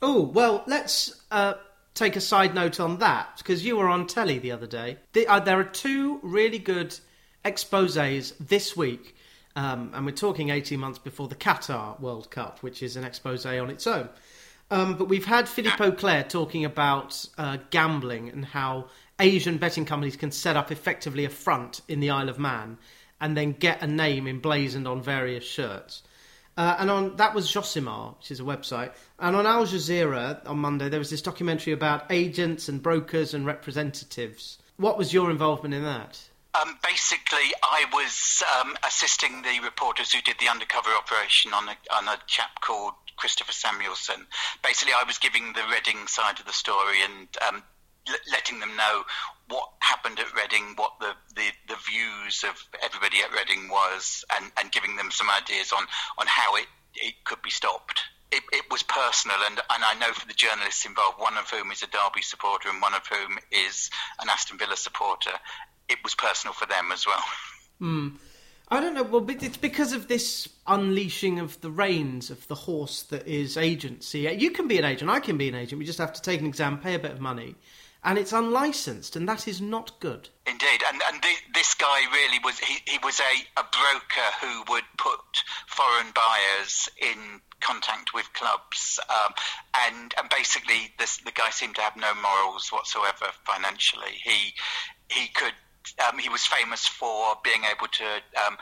Oh, 0.00 0.22
well, 0.22 0.62
let's 0.66 1.20
uh, 1.30 1.54
take 1.94 2.16
a 2.16 2.20
side 2.20 2.54
note 2.54 2.78
on 2.78 2.98
that 2.98 3.38
because 3.38 3.64
you 3.64 3.76
were 3.76 3.88
on 3.88 4.06
telly 4.06 4.38
the 4.38 4.52
other 4.52 4.66
day. 4.66 4.98
The, 5.12 5.26
uh, 5.26 5.40
there 5.40 5.58
are 5.58 5.64
two 5.64 6.20
really 6.22 6.58
good 6.58 6.98
exposes 7.44 8.32
this 8.38 8.76
week, 8.76 9.16
um, 9.56 9.90
and 9.94 10.06
we're 10.06 10.12
talking 10.12 10.50
18 10.50 10.78
months 10.78 10.98
before 10.98 11.28
the 11.28 11.34
Qatar 11.34 11.98
World 12.00 12.30
Cup, 12.30 12.62
which 12.62 12.82
is 12.82 12.96
an 12.96 13.04
expose 13.04 13.44
on 13.44 13.70
its 13.70 13.86
own. 13.86 14.08
Um, 14.70 14.96
but 14.96 15.08
we've 15.08 15.24
had 15.24 15.48
Philippe 15.48 15.82
Auclair 15.82 16.28
talking 16.28 16.64
about 16.64 17.24
uh, 17.38 17.56
gambling 17.70 18.28
and 18.28 18.44
how 18.44 18.88
Asian 19.18 19.56
betting 19.56 19.86
companies 19.86 20.16
can 20.16 20.30
set 20.30 20.56
up 20.56 20.70
effectively 20.70 21.24
a 21.24 21.30
front 21.30 21.80
in 21.88 22.00
the 22.00 22.10
Isle 22.10 22.28
of 22.28 22.38
Man 22.38 22.78
and 23.20 23.36
then 23.36 23.52
get 23.52 23.82
a 23.82 23.86
name 23.86 24.26
emblazoned 24.26 24.86
on 24.86 25.02
various 25.02 25.44
shirts. 25.44 26.02
Uh, 26.56 26.76
and 26.80 26.90
on 26.90 27.16
that 27.16 27.34
was 27.34 27.50
Josimar, 27.50 28.16
which 28.18 28.32
is 28.32 28.40
a 28.40 28.42
website. 28.42 28.90
And 29.20 29.36
on 29.36 29.46
Al 29.46 29.64
Jazeera 29.64 30.44
on 30.44 30.58
Monday, 30.58 30.88
there 30.88 30.98
was 30.98 31.10
this 31.10 31.22
documentary 31.22 31.72
about 31.72 32.10
agents 32.10 32.68
and 32.68 32.82
brokers 32.82 33.32
and 33.32 33.46
representatives. 33.46 34.58
What 34.76 34.98
was 34.98 35.12
your 35.12 35.30
involvement 35.30 35.74
in 35.74 35.84
that? 35.84 36.20
Um, 36.60 36.76
basically, 36.82 37.52
I 37.62 37.84
was 37.92 38.42
um, 38.58 38.76
assisting 38.84 39.42
the 39.42 39.60
reporters 39.62 40.12
who 40.12 40.20
did 40.22 40.36
the 40.40 40.48
undercover 40.48 40.90
operation 40.90 41.52
on 41.52 41.68
a, 41.68 41.76
on 41.94 42.08
a 42.08 42.18
chap 42.26 42.60
called 42.60 42.94
Christopher 43.16 43.52
Samuelson. 43.52 44.26
Basically, 44.64 44.94
I 44.94 45.04
was 45.06 45.18
giving 45.18 45.52
the 45.52 45.62
Reading 45.70 46.06
side 46.06 46.40
of 46.40 46.46
the 46.46 46.52
story 46.52 46.98
and 47.04 47.28
um, 47.46 47.62
letting 48.30 48.60
them 48.60 48.76
know 48.76 49.04
what 49.48 49.68
happened 49.80 50.18
at 50.18 50.34
Reading, 50.34 50.74
what 50.76 50.92
the, 51.00 51.12
the, 51.34 51.48
the 51.68 51.76
views 51.86 52.44
of 52.44 52.56
everybody 52.82 53.18
at 53.22 53.32
Reading 53.32 53.68
was, 53.68 54.24
and, 54.36 54.50
and 54.60 54.72
giving 54.72 54.96
them 54.96 55.10
some 55.10 55.28
ideas 55.30 55.72
on, 55.72 55.84
on 56.18 56.26
how 56.26 56.56
it, 56.56 56.66
it 56.94 57.14
could 57.24 57.42
be 57.42 57.50
stopped. 57.50 58.00
It, 58.30 58.42
it, 58.52 58.64
was 58.70 58.82
personal, 58.82 59.38
and, 59.46 59.58
and 59.58 59.84
I 59.84 59.94
know 59.98 60.12
for 60.12 60.26
the 60.26 60.34
journalists 60.34 60.84
involved, 60.84 61.18
one 61.18 61.38
of 61.38 61.48
whom 61.48 61.70
is 61.70 61.82
a 61.82 61.86
Derby 61.86 62.20
supporter 62.20 62.68
and 62.68 62.82
one 62.82 62.92
of 62.92 63.06
whom 63.06 63.38
is 63.50 63.88
an 64.20 64.28
Aston 64.28 64.58
Villa 64.58 64.76
supporter, 64.76 65.32
it 65.88 65.98
was 66.04 66.14
personal 66.14 66.52
for 66.52 66.66
them 66.66 66.92
as 66.92 67.06
well. 67.06 67.22
Mm. 67.80 68.16
I 68.70 68.80
don't 68.80 68.92
know. 68.92 69.02
Well, 69.02 69.24
it's 69.28 69.56
because 69.56 69.94
of 69.94 70.08
this 70.08 70.46
unleashing 70.66 71.38
of 71.38 71.58
the 71.62 71.70
reins 71.70 72.30
of 72.30 72.46
the 72.48 72.54
horse 72.54 73.02
that 73.04 73.26
is 73.26 73.56
agency. 73.56 74.28
You 74.38 74.50
can 74.50 74.68
be 74.68 74.76
an 74.76 74.84
agent. 74.84 75.10
I 75.10 75.20
can 75.20 75.38
be 75.38 75.48
an 75.48 75.54
agent. 75.54 75.78
We 75.78 75.86
just 75.86 75.98
have 75.98 76.12
to 76.12 76.20
take 76.20 76.40
an 76.40 76.46
exam, 76.46 76.78
pay 76.78 76.94
a 76.94 76.98
bit 76.98 77.12
of 77.12 77.20
money, 77.20 77.54
and 78.04 78.18
it's 78.18 78.32
unlicensed, 78.32 79.16
and 79.16 79.28
that 79.28 79.48
is 79.48 79.60
not 79.60 79.98
good. 80.00 80.28
Indeed, 80.46 80.82
and 80.88 81.00
and 81.08 81.22
the, 81.22 81.34
this 81.54 81.74
guy 81.74 82.00
really 82.12 82.38
was 82.44 82.58
he, 82.58 82.78
he 82.86 82.98
was 83.02 83.20
a, 83.20 83.60
a 83.60 83.64
broker 83.64 84.28
who 84.40 84.72
would 84.72 84.84
put 84.96 85.20
foreign 85.66 86.12
buyers 86.14 86.88
in 87.00 87.40
contact 87.60 88.14
with 88.14 88.32
clubs, 88.34 89.00
um, 89.10 89.32
and 89.86 90.14
and 90.18 90.28
basically 90.30 90.92
this 90.98 91.18
the 91.18 91.32
guy 91.32 91.50
seemed 91.50 91.74
to 91.76 91.82
have 91.82 91.96
no 91.96 92.12
morals 92.14 92.68
whatsoever 92.70 93.32
financially. 93.44 94.14
He 94.22 94.54
he 95.10 95.28
could 95.28 95.54
um, 96.06 96.18
he 96.18 96.28
was 96.28 96.46
famous 96.46 96.86
for 96.86 97.36
being 97.42 97.64
able 97.64 97.88
to 97.88 98.04
um, 98.46 98.56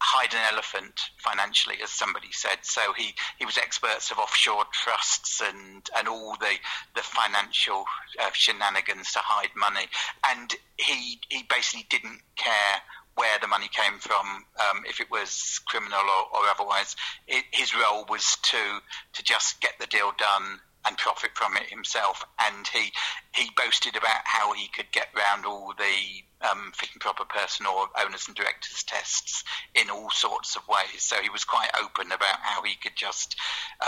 hide 0.00 0.32
an 0.34 0.40
elephant 0.52 0.98
financially, 1.18 1.76
as 1.82 1.90
somebody 1.90 2.28
said. 2.32 2.58
So 2.62 2.80
he, 2.96 3.14
he 3.38 3.44
was 3.44 3.58
experts 3.58 4.10
of 4.10 4.18
offshore 4.18 4.64
trusts 4.72 5.40
and, 5.40 5.88
and 5.96 6.08
all 6.08 6.36
the 6.40 6.54
the 6.94 7.02
financial 7.02 7.84
uh, 8.20 8.30
shenanigans 8.32 9.12
to 9.12 9.20
hide 9.20 9.50
money. 9.56 9.86
And 10.28 10.54
he 10.78 11.20
he 11.28 11.44
basically 11.48 11.86
didn't 11.88 12.20
care 12.36 12.82
where 13.14 13.38
the 13.40 13.48
money 13.48 13.68
came 13.68 13.98
from, 13.98 14.44
um, 14.58 14.82
if 14.88 15.00
it 15.00 15.10
was 15.10 15.60
criminal 15.66 16.00
or, 16.00 16.40
or 16.40 16.48
otherwise. 16.48 16.96
It, 17.28 17.44
his 17.50 17.74
role 17.74 18.06
was 18.08 18.36
to 18.42 18.80
to 19.12 19.22
just 19.22 19.60
get 19.60 19.78
the 19.78 19.86
deal 19.86 20.12
done 20.16 20.60
and 20.86 20.96
profit 20.96 21.30
from 21.34 21.56
it 21.56 21.68
himself. 21.68 22.24
And 22.40 22.66
he 22.68 22.92
he 23.34 23.50
boasted 23.56 23.96
about 23.96 24.22
how 24.24 24.52
he 24.52 24.68
could 24.68 24.90
get 24.92 25.08
around 25.16 25.44
all 25.44 25.72
the 25.76 26.48
um, 26.48 26.72
fit 26.74 26.90
and 26.92 27.00
proper 27.00 27.24
personnel 27.24 27.90
owners 28.02 28.26
and 28.26 28.36
directors 28.36 28.82
tests 28.84 29.44
in 29.74 29.90
all 29.90 30.10
sorts 30.10 30.56
of 30.56 30.62
ways. 30.68 31.02
So 31.02 31.16
he 31.16 31.30
was 31.30 31.44
quite 31.44 31.70
open 31.82 32.06
about 32.06 32.38
how 32.42 32.62
he 32.62 32.76
could 32.82 32.96
just 32.96 33.36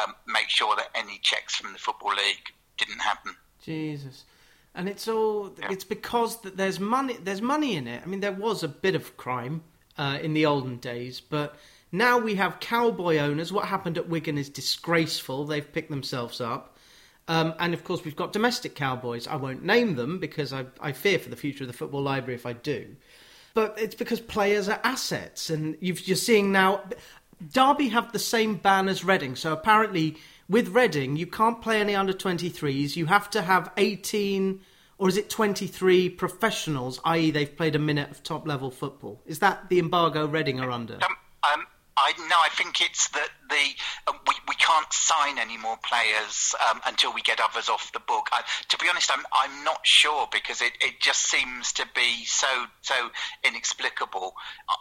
um, 0.03 0.15
make 0.27 0.49
sure 0.49 0.77
that 0.77 0.91
any 0.95 1.19
checks 1.23 1.57
from 1.57 1.73
the 1.73 1.79
football 1.79 2.11
league 2.11 2.53
didn't 2.77 3.01
happen. 3.01 3.35
Jesus. 3.63 4.25
And 4.75 4.89
it's 4.89 5.07
all 5.07 5.53
yeah. 5.59 5.71
it's 5.71 5.85
because 5.85 6.41
that 6.43 6.57
there's 6.57 6.81
money 6.81 7.17
there's 7.23 7.43
money 7.43 7.77
in 7.77 7.87
it. 7.87 8.03
I 8.03 8.07
mean 8.07 8.21
there 8.21 8.33
was 8.33 8.63
a 8.63 8.69
bit 8.69 8.95
of 8.95 9.17
crime 9.17 9.63
uh, 9.99 10.19
in 10.23 10.33
the 10.33 10.47
olden 10.47 10.79
days, 10.79 11.21
but 11.21 11.57
now 11.91 12.17
we 12.19 12.37
have 12.37 12.59
cowboy 12.59 13.19
owners. 13.19 13.53
What 13.53 13.67
happened 13.67 13.99
at 13.99 14.09
Wigan 14.09 14.39
is 14.39 14.49
disgraceful. 14.49 15.45
They've 15.45 15.73
picked 15.73 15.91
themselves 15.91 16.41
up. 16.41 16.72
Um, 17.29 17.55
and 17.59 17.73
of 17.73 17.85
course, 17.85 18.05
we've 18.05 18.17
got 18.17 18.33
domestic 18.33 18.75
cowboys. 18.75 19.27
I 19.27 19.37
won't 19.37 19.65
name 19.65 19.95
them 19.95 20.19
because 20.19 20.53
I, 20.53 20.67
I 20.81 20.93
fear 20.93 21.19
for 21.19 21.29
the 21.31 21.37
future 21.37 21.65
of 21.65 21.69
the 21.69 21.77
football 21.77 22.03
library 22.03 22.35
if 22.35 22.47
I 22.47 22.53
do. 22.53 22.97
But 23.55 23.79
it's 23.79 23.95
because 23.95 24.21
players 24.21 24.69
are 24.69 24.81
assets, 24.83 25.51
and 25.51 25.77
you 25.81 25.95
are 25.95 26.17
seeing 26.17 26.53
now. 26.53 26.83
Derby 27.53 27.89
have 27.89 28.13
the 28.13 28.21
same 28.21 28.55
ban 28.55 28.89
as 28.89 29.05
Reading, 29.05 29.35
so 29.35 29.53
apparently 29.53 30.17
with 30.49 30.69
Reading 30.69 31.17
you 31.17 31.27
can't 31.27 31.61
play 31.61 31.81
any 31.81 31.95
under 31.95 32.13
23s. 32.13 32.95
You 32.95 33.07
have 33.07 33.29
to 33.31 33.43
have 33.43 33.73
18 33.77 34.61
or 35.03 35.09
is 35.09 35.17
it 35.17 35.29
23 35.29 36.11
professionals, 36.11 37.01
i.e., 37.05 37.33
they've 37.33 37.57
played 37.57 37.75
a 37.75 37.79
minute 37.81 38.13
of 38.13 38.23
top 38.23 38.47
level 38.47 38.71
football? 38.71 39.21
Is 39.27 39.41
that 39.41 39.69
the 39.69 39.81
embargo 39.81 40.27
Reading 40.27 40.61
are 40.61 40.71
under? 40.71 40.95
Um, 40.95 41.17
um, 41.53 41.67
I 41.97 42.13
no, 42.19 42.37
I 42.45 42.49
think 42.51 42.81
it's 42.81 43.09
that 43.09 43.29
the 43.49 43.65
uh, 44.07 44.13
we, 44.27 44.35
we 44.49 44.55
can't 44.55 44.93
sign 44.93 45.39
any 45.39 45.59
more 45.59 45.77
players 45.85 46.55
um, 46.71 46.81
until 46.87 47.13
we 47.13 47.23
get 47.23 47.41
others 47.41 47.69
off 47.69 47.93
the 47.93 48.01
book. 48.01 48.29
I, 48.33 48.43
to 48.69 48.79
be 48.79 48.87
honest, 48.89 49.11
I'm 49.13 49.25
I'm 49.33 49.65
not 49.65 49.87
sure 49.87 50.29
because 50.33 50.63
it, 50.63 50.73
it 50.81 51.01
just 51.01 51.29
seems 51.29 51.73
to 51.75 51.87
be 51.95 52.25
so 52.25 52.67
so 52.81 53.11
inexplicable. 53.45 54.35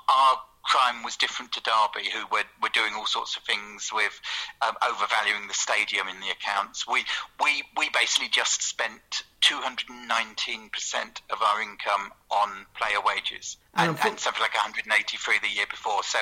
Our 0.09 0.37
crime 0.63 1.03
was 1.03 1.17
different 1.17 1.51
to 1.53 1.61
Derby, 1.61 2.09
who 2.09 2.25
were, 2.31 2.43
were 2.61 2.69
doing 2.73 2.93
all 2.95 3.05
sorts 3.05 3.37
of 3.37 3.43
things 3.43 3.91
with 3.93 4.19
um, 4.61 4.75
overvaluing 4.87 5.47
the 5.47 5.53
stadium 5.53 6.07
in 6.07 6.19
the 6.19 6.29
accounts. 6.29 6.87
We 6.87 7.03
we 7.41 7.63
we 7.77 7.89
basically 7.89 8.29
just 8.29 8.63
spent 8.63 9.23
219% 9.41 11.21
of 11.31 11.41
our 11.41 11.61
income 11.61 12.11
on 12.29 12.65
player 12.75 13.01
wages 13.03 13.57
and, 13.73 13.89
and, 13.89 14.19
something 14.19 14.41
like 14.41 14.53
183 14.53 15.39
the 15.41 15.49
year 15.49 15.65
before. 15.69 16.03
So 16.03 16.19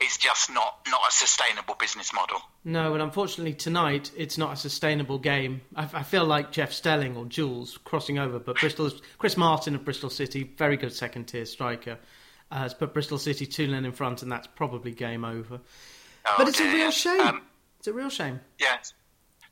it's 0.00 0.16
just 0.18 0.50
not, 0.50 0.78
not 0.88 1.00
a 1.08 1.12
sustainable 1.12 1.76
business 1.78 2.12
model. 2.12 2.40
No, 2.64 2.94
and 2.94 3.02
unfortunately 3.02 3.54
tonight 3.54 4.10
it's 4.16 4.36
not 4.36 4.52
a 4.52 4.56
sustainable 4.56 5.18
game. 5.18 5.60
I, 5.76 5.88
I 5.92 6.02
feel 6.02 6.24
like 6.24 6.50
Jeff 6.50 6.72
Stelling 6.72 7.16
or 7.16 7.24
Jules 7.26 7.78
crossing 7.84 8.18
over, 8.18 8.38
but 8.38 8.58
Bristol's 8.58 9.00
Chris 9.18 9.36
Martin 9.36 9.74
of 9.74 9.84
Bristol 9.84 10.10
City, 10.10 10.52
very 10.56 10.76
good 10.76 10.92
second 10.92 11.26
tier 11.26 11.46
striker, 11.46 11.98
uh, 12.50 12.58
has 12.58 12.74
put 12.74 12.92
Bristol 12.92 13.18
City 13.18 13.46
2 13.46 13.68
0 13.68 13.78
in 13.78 13.92
front, 13.92 14.22
and 14.22 14.30
that's 14.30 14.46
probably 14.46 14.92
game 14.92 15.24
over. 15.24 15.60
Oh, 16.26 16.34
but 16.38 16.48
it's 16.48 16.60
a 16.60 16.72
real 16.72 16.90
shame. 16.90 17.20
Um, 17.20 17.42
it's 17.78 17.88
a 17.88 17.92
real 17.92 18.10
shame. 18.10 18.40
Yes. 18.58 18.92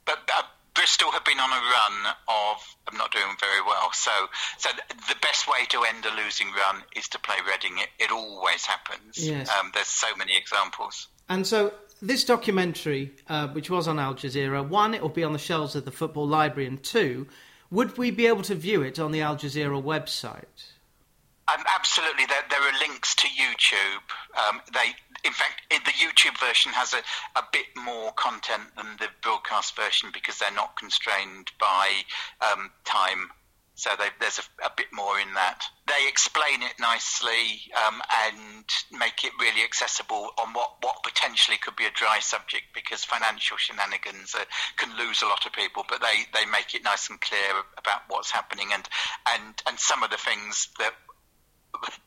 But 0.04 0.18
uh, 0.36 0.42
Bristol 0.74 1.12
have 1.12 1.24
been 1.24 1.38
on 1.38 1.50
a 1.50 1.54
run 1.54 2.14
of 2.28 2.76
I'm 2.88 2.98
not 2.98 3.12
doing 3.12 3.24
very 3.40 3.62
well. 3.66 3.90
So, 3.92 4.10
so 4.58 4.70
the 4.88 5.16
best 5.22 5.48
way 5.48 5.64
to 5.70 5.82
end 5.82 6.04
a 6.04 6.14
losing 6.14 6.48
run 6.48 6.82
is 6.96 7.08
to 7.08 7.18
play 7.18 7.36
Reading. 7.46 7.78
It, 7.78 8.04
it 8.04 8.10
always 8.10 8.64
happens. 8.66 9.18
Yes. 9.18 9.48
Um, 9.50 9.70
there's 9.74 9.86
so 9.86 10.08
many 10.16 10.36
examples. 10.36 11.08
And 11.28 11.46
so 11.46 11.72
this 12.02 12.24
documentary, 12.24 13.12
uh, 13.28 13.48
which 13.48 13.70
was 13.70 13.88
on 13.88 13.98
Al 13.98 14.14
Jazeera, 14.14 14.66
one, 14.66 14.94
it 14.94 15.02
will 15.02 15.08
be 15.08 15.24
on 15.24 15.32
the 15.32 15.38
shelves 15.38 15.74
of 15.74 15.84
the 15.84 15.90
Football 15.90 16.28
Library, 16.28 16.66
and 16.66 16.82
two, 16.82 17.26
would 17.70 17.96
we 17.96 18.10
be 18.10 18.26
able 18.26 18.42
to 18.42 18.54
view 18.54 18.82
it 18.82 18.98
on 18.98 19.10
the 19.10 19.22
Al 19.22 19.36
Jazeera 19.36 19.82
website? 19.82 20.73
Um, 21.46 21.62
absolutely, 21.76 22.24
there, 22.26 22.42
there, 22.48 22.62
are 22.62 22.78
links 22.78 23.14
to 23.16 23.28
YouTube. 23.28 24.04
Um, 24.48 24.62
they, 24.72 24.94
in 25.24 25.32
fact, 25.32 25.60
the 25.68 25.92
YouTube 25.92 26.38
version 26.40 26.72
has 26.72 26.94
a, 26.94 27.02
a 27.38 27.42
bit 27.52 27.66
more 27.76 28.12
content 28.12 28.62
than 28.76 28.96
the 28.98 29.08
broadcast 29.22 29.76
version 29.76 30.08
because 30.12 30.38
they're 30.38 30.52
not 30.52 30.76
constrained 30.76 31.52
by 31.60 31.90
um, 32.40 32.70
time. 32.84 33.28
So 33.76 33.90
they, 33.98 34.06
there's 34.20 34.38
a, 34.38 34.66
a, 34.66 34.72
bit 34.74 34.86
more 34.92 35.18
in 35.18 35.34
that. 35.34 35.66
They 35.86 36.08
explain 36.08 36.62
it 36.62 36.78
nicely 36.78 37.68
um, 37.74 38.00
and 38.24 38.64
make 38.92 39.24
it 39.24 39.32
really 39.38 39.64
accessible 39.64 40.30
on 40.38 40.54
what, 40.54 40.76
what 40.80 41.02
potentially 41.02 41.58
could 41.58 41.74
be 41.74 41.84
a 41.84 41.90
dry 41.90 42.20
subject 42.20 42.66
because 42.72 43.04
financial 43.04 43.56
shenanigans 43.56 44.34
can 44.76 44.96
lose 44.96 45.22
a 45.22 45.26
lot 45.26 45.44
of 45.44 45.52
people. 45.52 45.84
But 45.88 46.00
they, 46.00 46.24
they 46.32 46.46
make 46.46 46.74
it 46.74 46.84
nice 46.84 47.10
and 47.10 47.20
clear 47.20 47.66
about 47.76 48.02
what's 48.08 48.30
happening 48.30 48.68
and, 48.72 48.88
and, 49.28 49.62
and 49.68 49.78
some 49.78 50.04
of 50.04 50.10
the 50.10 50.18
things 50.18 50.68
that 50.78 50.94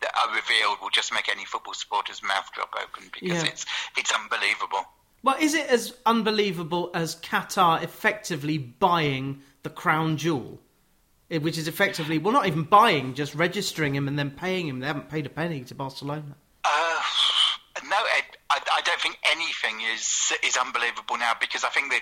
that 0.02 0.12
are 0.16 0.36
revealed 0.36 0.78
will 0.82 0.90
just 0.90 1.14
make 1.14 1.30
any 1.30 1.46
football 1.46 1.74
supporter's 1.74 2.22
mouth 2.24 2.50
drop 2.54 2.74
open 2.76 3.10
because 3.14 3.44
yeah. 3.44 3.50
it's 3.50 3.66
it's 3.98 4.12
unbelievable. 4.12 4.86
Well, 5.24 5.38
is 5.40 5.54
it 5.56 5.68
as 5.68 5.94
unbelievable 6.06 6.92
as 6.94 7.16
Qatar 7.16 7.84
effectively 7.84 8.58
buying 8.58 9.42
the 9.64 9.70
crown 9.70 10.18
jewel? 10.18 10.60
Which 11.30 11.58
is 11.58 11.68
effectively, 11.68 12.20
well, 12.20 12.32
not 12.32 12.48
even 12.48 12.64
buying, 12.64 13.14
just 13.14 13.36
registering 13.36 13.94
him 13.94 14.08
and 14.08 14.18
then 14.18 14.32
paying 14.32 14.66
him. 14.66 14.80
They 14.80 14.88
haven't 14.88 15.10
paid 15.10 15.26
a 15.26 15.30
penny 15.30 15.66
to 15.66 15.76
Barcelona. 15.76 16.38
Uh, 16.64 17.02
no, 17.84 17.98
Ed, 18.18 18.24
I, 18.50 18.60
I, 18.78 18.82
don't 18.82 19.02
think 19.02 19.18
anything 19.30 19.82
is 19.94 20.32
is 20.44 20.56
unbelievable 20.56 21.18
now 21.18 21.34
because 21.40 21.66
I 21.66 21.70
think 21.70 21.92
the 21.92 22.00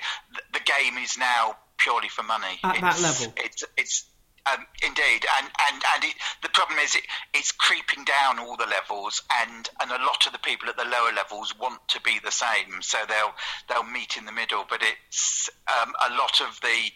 the 0.54 0.60
game 0.60 0.98
is 1.04 1.18
now 1.18 1.58
purely 1.78 2.10
for 2.10 2.22
money. 2.22 2.60
At 2.64 2.76
it's, 2.76 2.82
that 2.82 3.02
level, 3.02 3.34
it's 3.38 3.64
it's 3.78 4.06
um, 4.52 4.66
indeed, 4.84 5.26
and 5.38 5.48
and 5.70 5.84
and 5.96 6.04
it, 6.04 6.16
the 6.44 6.50
problem 6.50 6.80
is 6.80 6.96
it, 6.96 7.04
it's 7.34 7.52
creeping 7.52 8.04
down 8.06 8.40
all 8.40 8.56
the 8.58 8.68
levels, 8.68 9.22
and 9.42 9.70
and 9.82 9.92
a 9.92 10.04
lot 10.06 10.26
of 10.26 10.34
the 10.34 10.40
people 10.40 10.70
at 10.70 10.78
the 10.78 10.86
lower 10.86 11.12
levels 11.16 11.54
want 11.60 11.88
to 11.90 12.02
be 12.02 12.20
the 12.24 12.32
same, 12.32 12.82
so 12.82 12.98
they'll 13.08 13.34
they'll 13.70 13.90
meet 13.90 14.18
in 14.18 14.26
the 14.26 14.32
middle. 14.32 14.66
But 14.70 14.82
it's 14.84 15.50
um, 15.82 15.94
a 16.10 16.14
lot 16.14 16.42
of 16.42 16.60
the 16.62 16.92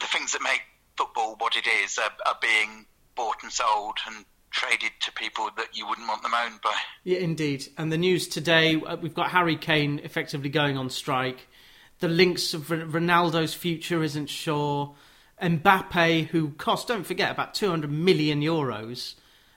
the 0.00 0.06
things 0.06 0.32
that 0.32 0.42
make 0.42 0.62
football 0.96 1.36
what 1.38 1.56
it 1.56 1.66
is 1.66 1.98
are, 1.98 2.12
are 2.26 2.38
being 2.40 2.86
bought 3.16 3.42
and 3.42 3.52
sold 3.52 3.98
and 4.06 4.24
traded 4.50 4.92
to 5.00 5.12
people 5.12 5.50
that 5.56 5.76
you 5.76 5.86
wouldn't 5.86 6.06
want 6.06 6.22
them 6.22 6.32
owned 6.34 6.60
by. 6.62 6.74
Yeah, 7.02 7.18
indeed. 7.18 7.66
And 7.76 7.90
the 7.90 7.98
news 7.98 8.28
today, 8.28 8.80
uh, 8.80 8.96
we've 8.96 9.14
got 9.14 9.30
Harry 9.30 9.56
Kane 9.56 10.00
effectively 10.04 10.48
going 10.48 10.76
on 10.76 10.90
strike. 10.90 11.48
The 11.98 12.08
links 12.08 12.54
of 12.54 12.68
Ronaldo's 12.68 13.54
future 13.54 14.02
isn't 14.02 14.28
sure. 14.28 14.94
Mbappe, 15.40 16.28
who 16.28 16.50
cost, 16.50 16.88
don't 16.88 17.04
forget, 17.04 17.30
about 17.30 17.54
200 17.54 17.90
million 17.90 18.40
euros, 18.40 19.14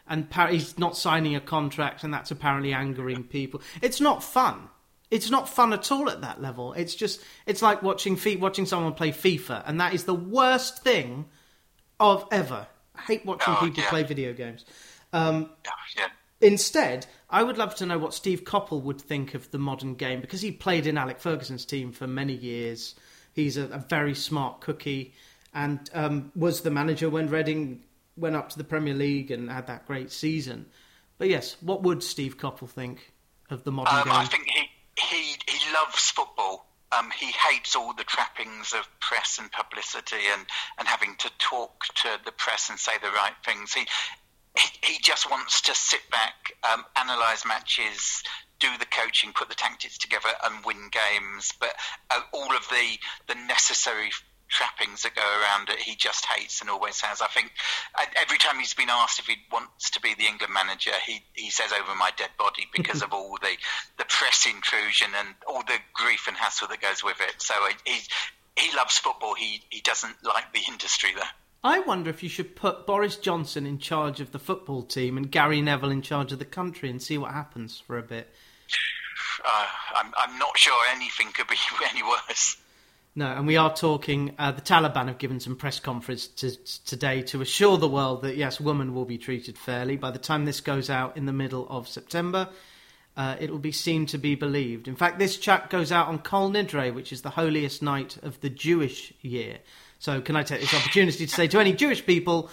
and 0.07 0.27
he's 0.49 0.77
not 0.77 0.97
signing 0.97 1.35
a 1.35 1.41
contract, 1.41 2.03
and 2.03 2.13
that's 2.13 2.31
apparently 2.31 2.73
angering 2.73 3.23
people. 3.23 3.61
It's 3.81 4.01
not 4.01 4.23
fun. 4.23 4.69
It's 5.09 5.29
not 5.29 5.47
fun 5.47 5.71
at 5.73 5.91
all 5.91 6.09
at 6.09 6.21
that 6.21 6.41
level. 6.41 6.73
It's 6.73 6.95
just, 6.95 7.21
it's 7.45 7.61
like 7.61 7.81
watching 7.81 8.19
watching 8.39 8.65
someone 8.65 8.93
play 8.93 9.11
FIFA, 9.11 9.63
and 9.65 9.79
that 9.79 9.93
is 9.93 10.05
the 10.05 10.13
worst 10.13 10.83
thing 10.83 11.25
of 11.99 12.25
ever. 12.31 12.67
I 12.95 13.01
hate 13.01 13.25
watching 13.25 13.53
oh, 13.53 13.65
people 13.65 13.83
yeah. 13.83 13.89
play 13.89 14.03
video 14.03 14.33
games. 14.33 14.65
Um, 15.13 15.51
yeah. 15.95 16.07
Instead, 16.41 17.07
I 17.29 17.43
would 17.43 17.57
love 17.57 17.75
to 17.75 17.85
know 17.85 17.97
what 17.97 18.13
Steve 18.13 18.43
Coppell 18.43 18.81
would 18.83 19.01
think 19.01 19.33
of 19.33 19.49
the 19.51 19.57
modern 19.57 19.95
game 19.95 20.21
because 20.21 20.41
he 20.41 20.51
played 20.51 20.85
in 20.85 20.97
Alec 20.97 21.19
Ferguson's 21.19 21.65
team 21.65 21.91
for 21.91 22.05
many 22.07 22.33
years. 22.33 22.95
He's 23.33 23.57
a, 23.57 23.65
a 23.65 23.79
very 23.79 24.13
smart 24.13 24.61
cookie 24.61 25.13
and 25.53 25.89
um, 25.93 26.31
was 26.35 26.61
the 26.61 26.71
manager 26.71 27.09
when 27.09 27.29
Reading 27.29 27.83
went 28.15 28.35
up 28.35 28.49
to 28.49 28.57
the 28.57 28.63
Premier 28.63 28.93
League 28.93 29.31
and 29.31 29.49
had 29.49 29.67
that 29.67 29.85
great 29.85 30.11
season. 30.11 30.65
But 31.17 31.29
yes, 31.29 31.57
what 31.61 31.83
would 31.83 32.03
Steve 32.03 32.37
Coppell 32.37 32.69
think 32.69 33.13
of 33.49 33.63
the 33.63 33.71
modern 33.71 33.95
um, 33.95 34.03
game? 34.03 34.13
I 34.13 34.25
think 34.25 34.47
he 34.47 34.69
he 34.99 35.35
he 35.47 35.73
loves 35.73 36.09
football. 36.11 36.65
Um, 36.97 37.11
he 37.11 37.31
hates 37.31 37.75
all 37.75 37.93
the 37.93 38.03
trappings 38.03 38.73
of 38.73 38.87
press 39.01 39.39
and 39.39 39.51
publicity 39.51 40.23
and, 40.31 40.45
and 40.79 40.87
having 40.87 41.15
to 41.19 41.29
talk 41.37 41.83
to 41.95 42.17
the 42.23 42.31
press 42.31 42.69
and 42.69 42.79
say 42.79 42.93
the 43.01 43.09
right 43.09 43.35
things. 43.45 43.73
He 43.73 43.85
he, 44.57 44.93
he 44.93 44.99
just 45.01 45.29
wants 45.29 45.61
to 45.61 45.75
sit 45.75 46.01
back, 46.09 46.53
um, 46.71 46.83
analyse 46.95 47.45
matches, 47.45 48.23
do 48.59 48.67
the 48.79 48.85
coaching, 48.85 49.31
put 49.33 49.49
the 49.49 49.55
tactics 49.55 49.97
together, 49.97 50.29
and 50.43 50.65
win 50.65 50.89
games. 50.91 51.53
But 51.59 51.73
uh, 52.09 52.21
all 52.33 52.55
of 52.55 52.67
the 52.69 52.97
the 53.27 53.35
necessary 53.35 54.09
trappings 54.49 55.03
that 55.03 55.15
go 55.15 55.21
around 55.21 55.69
it 55.69 55.79
he 55.79 55.95
just 55.95 56.25
hates 56.25 56.61
and 56.61 56.69
always 56.69 57.01
has. 57.01 57.21
I 57.21 57.27
think 57.27 57.51
every 58.21 58.37
time 58.37 58.59
he's 58.59 58.73
been 58.73 58.89
asked 58.89 59.19
if 59.19 59.25
he 59.25 59.35
wants 59.51 59.91
to 59.91 60.01
be 60.01 60.13
the 60.15 60.25
England 60.25 60.53
manager, 60.53 60.91
he, 61.05 61.21
he 61.33 61.49
says 61.49 61.71
over 61.71 61.95
my 61.95 62.11
dead 62.17 62.29
body 62.37 62.67
because 62.75 63.01
of 63.01 63.13
all 63.13 63.37
the, 63.41 63.55
the 63.97 64.05
press 64.05 64.45
intrusion 64.45 65.09
and 65.17 65.29
all 65.47 65.63
the 65.63 65.79
grief 65.93 66.27
and 66.27 66.37
hassle 66.37 66.67
that 66.67 66.81
goes 66.81 67.03
with 67.03 67.17
it. 67.21 67.41
So 67.41 67.53
he, 67.85 67.99
he 68.57 68.75
loves 68.75 68.97
football. 68.97 69.35
He, 69.35 69.61
he 69.69 69.81
doesn't 69.81 70.15
like 70.23 70.53
the 70.53 70.61
industry 70.67 71.11
there. 71.15 71.29
I 71.63 71.79
wonder 71.79 72.09
if 72.09 72.23
you 72.23 72.29
should 72.29 72.55
put 72.55 72.85
Boris 72.85 73.17
Johnson 73.17 73.65
in 73.65 73.79
charge 73.79 74.21
of 74.21 74.31
the 74.31 74.39
football 74.39 74.83
team 74.83 75.17
and 75.17 75.31
Gary 75.31 75.61
Neville 75.61 75.91
in 75.91 76.01
charge 76.01 76.31
of 76.31 76.39
the 76.39 76.45
country 76.45 76.89
and 76.89 77.01
see 77.01 77.17
what 77.17 77.31
happens 77.31 77.79
for 77.79 77.97
a 77.97 78.03
bit. 78.03 78.33
Uh, 79.43 79.67
I'm, 79.97 80.13
I'm 80.17 80.39
not 80.39 80.57
sure 80.57 80.77
anything 80.91 81.31
could 81.33 81.47
be 81.47 81.57
any 81.89 82.03
worse. 82.03 82.57
No, 83.17 83.25
and 83.25 83.47
we 83.47 83.57
are 83.57 83.75
talking. 83.75 84.35
Uh, 84.37 84.51
the 84.51 84.61
Taliban 84.61 85.07
have 85.07 85.17
given 85.17 85.39
some 85.39 85.55
press 85.55 85.79
conferences 85.79 86.77
today 86.85 87.23
to 87.23 87.41
assure 87.41 87.79
the 87.79 87.87
world 87.87 88.21
that 88.21 88.37
yes, 88.37 88.61
women 88.61 88.93
will 88.93 89.05
be 89.05 89.17
treated 89.17 89.57
fairly. 89.57 89.97
By 89.97 90.11
the 90.11 90.19
time 90.19 90.45
this 90.45 90.61
goes 90.61 90.91
out 90.91 91.17
in 91.17 91.25
the 91.25 91.33
middle 91.33 91.65
of 91.67 91.87
September, 91.87 92.47
uh, 93.17 93.35
it 93.39 93.49
will 93.49 93.57
be 93.57 93.71
seen 93.71 94.05
to 94.05 94.19
be 94.19 94.35
believed. 94.35 94.87
In 94.87 94.95
fact, 94.95 95.17
this 95.17 95.37
chat 95.37 95.71
goes 95.71 95.91
out 95.91 96.09
on 96.09 96.19
Kol 96.19 96.51
Nidre, 96.51 96.93
which 96.93 97.11
is 97.11 97.23
the 97.23 97.31
holiest 97.31 97.81
night 97.81 98.17
of 98.21 98.39
the 98.41 98.51
Jewish 98.51 99.11
year. 99.23 99.57
So, 99.97 100.21
can 100.21 100.35
I 100.35 100.43
take 100.43 100.61
this 100.61 100.75
opportunity 100.75 101.25
to 101.25 101.33
say 101.33 101.47
to 101.47 101.59
any 101.59 101.73
Jewish 101.73 102.05
people, 102.05 102.51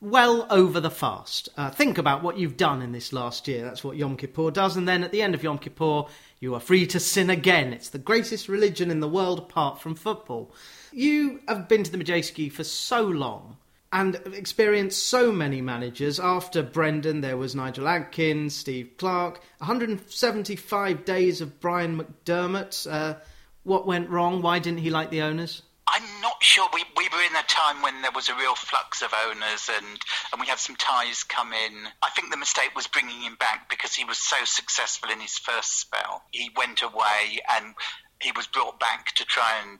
well 0.00 0.46
over 0.50 0.80
the 0.80 0.90
fast. 0.90 1.48
Uh, 1.56 1.70
think 1.70 1.98
about 1.98 2.22
what 2.22 2.38
you've 2.38 2.56
done 2.56 2.82
in 2.82 2.92
this 2.92 3.12
last 3.12 3.48
year. 3.48 3.64
That's 3.64 3.82
what 3.84 3.96
Yom 3.96 4.16
Kippur 4.16 4.50
does. 4.50 4.76
And 4.76 4.88
then 4.88 5.04
at 5.04 5.12
the 5.12 5.22
end 5.22 5.34
of 5.34 5.42
Yom 5.42 5.58
Kippur, 5.58 6.04
you 6.38 6.54
are 6.54 6.60
free 6.60 6.86
to 6.88 7.00
sin 7.00 7.30
again. 7.30 7.72
It's 7.72 7.88
the 7.88 7.98
greatest 7.98 8.48
religion 8.48 8.90
in 8.90 9.00
the 9.00 9.08
world 9.08 9.38
apart 9.38 9.80
from 9.80 9.94
football. 9.94 10.52
You 10.92 11.40
have 11.48 11.68
been 11.68 11.82
to 11.84 11.90
the 11.90 11.98
Madejski 11.98 12.52
for 12.52 12.64
so 12.64 13.02
long 13.02 13.56
and 13.92 14.16
experienced 14.34 15.08
so 15.08 15.32
many 15.32 15.62
managers. 15.62 16.20
After 16.20 16.62
Brendan, 16.62 17.22
there 17.22 17.36
was 17.36 17.54
Nigel 17.54 17.88
Adkins, 17.88 18.54
Steve 18.54 18.90
Clarke, 18.98 19.40
175 19.58 21.04
days 21.04 21.40
of 21.40 21.60
Brian 21.60 21.98
McDermott. 21.98 22.90
Uh, 22.90 23.18
what 23.62 23.86
went 23.86 24.10
wrong? 24.10 24.42
Why 24.42 24.58
didn't 24.58 24.80
he 24.80 24.90
like 24.90 25.10
the 25.10 25.22
owners? 25.22 25.62
I'm 25.88 26.20
not 26.20 26.42
sure. 26.42 26.68
We, 26.74 26.84
we 26.96 27.08
were 27.08 27.22
in 27.22 27.36
a 27.36 27.46
time 27.46 27.80
when 27.80 28.02
there 28.02 28.10
was 28.12 28.28
a 28.28 28.34
real 28.34 28.54
flux 28.54 29.02
of 29.02 29.14
owners 29.26 29.70
and, 29.72 30.00
and 30.32 30.40
we 30.40 30.46
had 30.46 30.58
some 30.58 30.76
ties 30.76 31.22
come 31.22 31.52
in. 31.52 31.86
I 32.02 32.10
think 32.10 32.30
the 32.30 32.36
mistake 32.36 32.74
was 32.74 32.86
bringing 32.86 33.20
him 33.20 33.36
back 33.38 33.70
because 33.70 33.94
he 33.94 34.04
was 34.04 34.18
so 34.18 34.36
successful 34.44 35.10
in 35.10 35.20
his 35.20 35.38
first 35.38 35.78
spell. 35.78 36.22
He 36.32 36.50
went 36.56 36.82
away 36.82 37.38
and 37.56 37.74
he 38.20 38.32
was 38.32 38.46
brought 38.46 38.80
back 38.80 39.14
to 39.14 39.24
try 39.24 39.60
and 39.62 39.78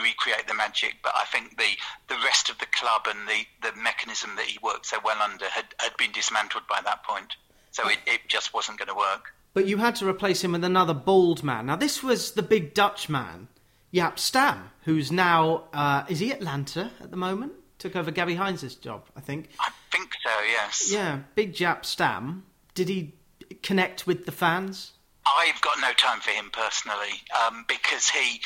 recreate 0.00 0.46
the 0.46 0.54
magic. 0.54 0.96
But 1.02 1.14
I 1.16 1.24
think 1.24 1.58
the, 1.58 1.76
the 2.08 2.20
rest 2.22 2.50
of 2.50 2.58
the 2.58 2.66
club 2.66 3.08
and 3.08 3.28
the, 3.28 3.44
the 3.68 3.74
mechanism 3.76 4.36
that 4.36 4.46
he 4.46 4.58
worked 4.62 4.86
so 4.86 4.98
well 5.04 5.20
under 5.20 5.46
had, 5.46 5.66
had 5.78 5.96
been 5.96 6.12
dismantled 6.12 6.68
by 6.68 6.80
that 6.84 7.02
point. 7.02 7.34
So 7.72 7.88
it, 7.88 7.98
it 8.06 8.20
just 8.28 8.54
wasn't 8.54 8.78
going 8.78 8.88
to 8.88 8.94
work. 8.94 9.34
But 9.54 9.66
you 9.66 9.78
had 9.78 9.96
to 9.96 10.08
replace 10.08 10.44
him 10.44 10.52
with 10.52 10.62
another 10.62 10.94
bald 10.94 11.42
man. 11.42 11.66
Now, 11.66 11.76
this 11.76 12.02
was 12.02 12.32
the 12.32 12.42
big 12.42 12.74
Dutch 12.74 13.08
man 13.08 13.48
Jaap 13.92 14.18
Stam, 14.18 14.70
who's 14.82 15.10
now 15.10 15.64
uh, 15.72 16.04
is 16.08 16.18
he 16.18 16.30
Atlanta 16.30 16.90
at 17.00 17.10
the 17.10 17.16
moment? 17.16 17.52
Took 17.78 17.96
over 17.96 18.10
Gabby 18.10 18.34
Heinze's 18.34 18.74
job, 18.74 19.06
I 19.16 19.20
think. 19.20 19.50
I 19.60 19.70
think 19.92 20.10
so. 20.22 20.30
Yes. 20.50 20.90
Yeah, 20.92 21.20
big 21.34 21.54
Jaap 21.54 21.84
Stam. 21.84 22.44
Did 22.74 22.88
he 22.88 23.14
connect 23.62 24.06
with 24.06 24.26
the 24.26 24.32
fans? 24.32 24.92
I've 25.26 25.60
got 25.60 25.78
no 25.80 25.92
time 25.92 26.20
for 26.20 26.30
him 26.30 26.50
personally 26.52 27.22
um, 27.46 27.64
because 27.68 28.08
he 28.08 28.40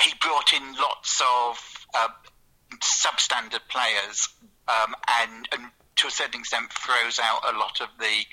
he 0.00 0.12
brought 0.20 0.52
in 0.52 0.62
lots 0.74 1.20
of 1.20 1.86
uh, 1.94 2.08
substandard 2.80 3.60
players 3.68 4.28
um, 4.68 4.94
and, 5.20 5.48
and 5.52 5.66
to 5.96 6.06
a 6.06 6.10
certain 6.10 6.40
extent 6.40 6.72
froze 6.72 7.18
out 7.22 7.54
a 7.54 7.58
lot 7.58 7.80
of 7.80 7.88
the 7.98 8.24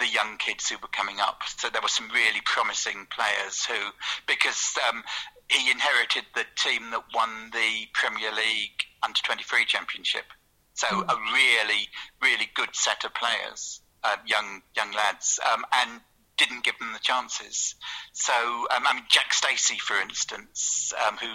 the 0.00 0.08
young 0.08 0.36
kids 0.38 0.68
who 0.68 0.76
were 0.78 0.88
coming 0.88 1.20
up. 1.20 1.42
So 1.56 1.70
there 1.70 1.80
were 1.80 1.88
some 1.88 2.08
really 2.10 2.40
promising 2.44 3.06
players 3.14 3.64
who, 3.64 3.78
because 4.26 4.74
um, 4.88 5.04
he 5.54 5.70
inherited 5.70 6.24
the 6.34 6.44
team 6.56 6.90
that 6.90 7.04
won 7.14 7.50
the 7.52 7.86
Premier 7.92 8.32
League 8.32 8.82
under 9.02 9.20
23 9.24 9.64
championship. 9.64 10.24
So 10.74 10.86
mm. 10.86 11.02
a 11.02 11.16
really, 11.32 11.88
really 12.20 12.48
good 12.54 12.74
set 12.74 13.04
of 13.04 13.14
players, 13.14 13.80
uh, 14.02 14.16
young 14.26 14.62
young 14.74 14.92
lads, 14.92 15.38
um, 15.52 15.64
and 15.72 16.00
didn't 16.36 16.64
give 16.64 16.78
them 16.78 16.92
the 16.92 16.98
chances. 16.98 17.74
So, 18.12 18.32
um, 18.32 18.84
I 18.86 18.94
mean, 18.94 19.04
Jack 19.08 19.32
Stacey, 19.32 19.78
for 19.78 19.96
instance, 20.00 20.92
um, 21.06 21.16
who, 21.16 21.28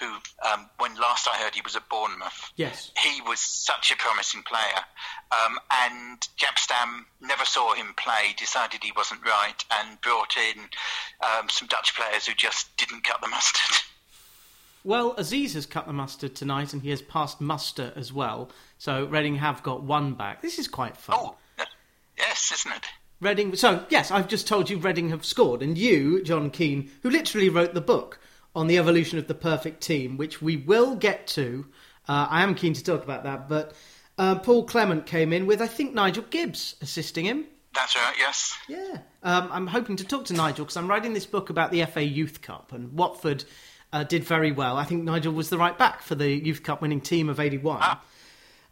who 0.00 0.12
um, 0.48 0.68
when 0.78 0.94
last 0.96 1.28
I 1.28 1.36
heard 1.38 1.54
he 1.54 1.62
was 1.62 1.76
at 1.76 1.88
Bournemouth, 1.88 2.52
yes, 2.56 2.90
he 3.02 3.20
was 3.22 3.40
such 3.40 3.90
a 3.90 3.96
promising 3.96 4.42
player, 4.42 4.84
um, 5.30 5.58
and 5.84 6.20
Jaap 6.38 6.58
Stam 6.58 7.06
never 7.20 7.44
saw 7.44 7.74
him 7.74 7.94
play, 7.96 8.34
decided 8.36 8.82
he 8.82 8.92
wasn't 8.96 9.24
right, 9.24 9.64
and 9.70 10.00
brought 10.00 10.36
in 10.36 10.62
um, 11.22 11.48
some 11.48 11.68
Dutch 11.68 11.94
players 11.94 12.26
who 12.26 12.34
just 12.34 12.76
didn't 12.76 13.04
cut 13.04 13.20
the 13.20 13.28
mustard. 13.28 13.82
Well, 14.84 15.14
Aziz 15.16 15.54
has 15.54 15.64
cut 15.64 15.86
the 15.86 15.92
mustard 15.92 16.34
tonight, 16.34 16.72
and 16.72 16.82
he 16.82 16.90
has 16.90 17.02
passed 17.02 17.40
muster 17.40 17.92
as 17.94 18.12
well. 18.12 18.50
So 18.78 19.04
Reading 19.04 19.36
have 19.36 19.62
got 19.62 19.84
one 19.84 20.14
back. 20.14 20.42
This 20.42 20.58
is 20.58 20.66
quite 20.66 20.96
fun. 20.96 21.16
Oh, 21.20 21.36
yes, 22.18 22.50
isn't 22.52 22.72
it? 22.72 22.86
Reading. 23.22 23.54
So 23.54 23.86
yes, 23.88 24.10
I've 24.10 24.26
just 24.26 24.48
told 24.48 24.68
you 24.68 24.78
Reading 24.78 25.10
have 25.10 25.24
scored, 25.24 25.62
and 25.62 25.78
you, 25.78 26.24
Jon 26.24 26.50
Keen, 26.50 26.90
who 27.02 27.10
literally 27.10 27.48
wrote 27.48 27.72
the 27.72 27.80
book 27.80 28.18
on 28.52 28.66
the 28.66 28.78
evolution 28.78 29.16
of 29.16 29.28
the 29.28 29.34
perfect 29.34 29.80
team, 29.80 30.16
which 30.16 30.42
we 30.42 30.56
will 30.56 30.96
get 30.96 31.28
to. 31.28 31.64
Uh, 32.08 32.26
I 32.28 32.42
am 32.42 32.56
keen 32.56 32.74
to 32.74 32.82
talk 32.82 33.04
about 33.04 33.22
that, 33.22 33.48
but 33.48 33.74
uh, 34.18 34.40
Paul 34.40 34.64
Clement 34.64 35.06
came 35.06 35.32
in 35.32 35.46
with 35.46 35.62
I 35.62 35.68
think 35.68 35.94
Nigel 35.94 36.24
Gibbs 36.30 36.74
assisting 36.80 37.24
him. 37.24 37.46
That's 37.76 37.94
right. 37.94 38.14
Yes. 38.18 38.58
Yeah. 38.68 38.98
Um, 39.22 39.48
I'm 39.52 39.66
hoping 39.68 39.94
to 39.96 40.04
talk 40.04 40.24
to 40.26 40.34
Nigel 40.34 40.64
because 40.64 40.76
I'm 40.76 40.88
writing 40.88 41.12
this 41.12 41.24
book 41.24 41.48
about 41.48 41.70
the 41.70 41.84
FA 41.84 42.02
Youth 42.02 42.42
Cup, 42.42 42.72
and 42.72 42.92
Watford 42.92 43.44
uh, 43.92 44.02
did 44.02 44.24
very 44.24 44.50
well. 44.50 44.76
I 44.76 44.84
think 44.84 45.04
Nigel 45.04 45.32
was 45.32 45.48
the 45.48 45.58
right 45.58 45.78
back 45.78 46.02
for 46.02 46.16
the 46.16 46.28
Youth 46.28 46.64
Cup 46.64 46.82
winning 46.82 47.00
team 47.00 47.28
of 47.28 47.38
'81. 47.38 47.78
Ah. 47.80 48.02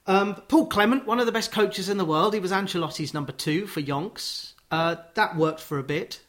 Um, 0.07 0.35
Paul 0.49 0.67
Clement, 0.67 1.07
one 1.07 1.21
of 1.21 1.27
the 1.27 1.33
best 1.33 1.53
coaches 1.53 1.89
in 1.89 1.99
the 1.99 2.05
world. 2.05 2.35
He 2.35 2.41
was 2.41 2.53
Ancelotti's 2.53 3.15
number 3.15 3.33
two 3.33 3.67
for 3.67 3.81
Yonks. 3.81 4.55
Uh, 4.71 4.97
that 5.15 5.37
worked 5.37 5.61
for 5.61 5.79
a 5.79 5.83
bit. 5.83 6.21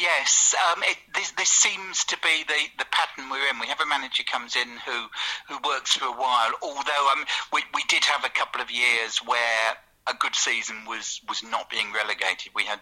Yes, 0.00 0.54
um, 0.70 0.82
it, 0.84 0.96
this, 1.14 1.32
this, 1.32 1.48
seems 1.48 2.04
to 2.04 2.16
be 2.22 2.44
the, 2.46 2.54
the 2.78 2.86
pattern 2.92 3.28
we're 3.30 3.48
in. 3.50 3.58
We 3.58 3.66
have 3.66 3.80
a 3.80 3.86
manager 3.86 4.22
comes 4.22 4.54
in 4.54 4.68
who 4.86 5.06
who 5.48 5.58
works 5.68 5.96
for 5.96 6.04
a 6.04 6.12
while. 6.12 6.52
Although 6.62 7.08
um, 7.12 7.24
we 7.52 7.62
we 7.74 7.82
did 7.88 8.04
have 8.04 8.24
a 8.24 8.28
couple 8.28 8.60
of 8.60 8.70
years 8.70 9.18
where 9.18 9.76
a 10.06 10.14
good 10.14 10.36
season 10.36 10.84
was 10.86 11.20
was 11.28 11.42
not 11.42 11.68
being 11.68 11.92
relegated. 11.92 12.52
We 12.54 12.64
had 12.64 12.78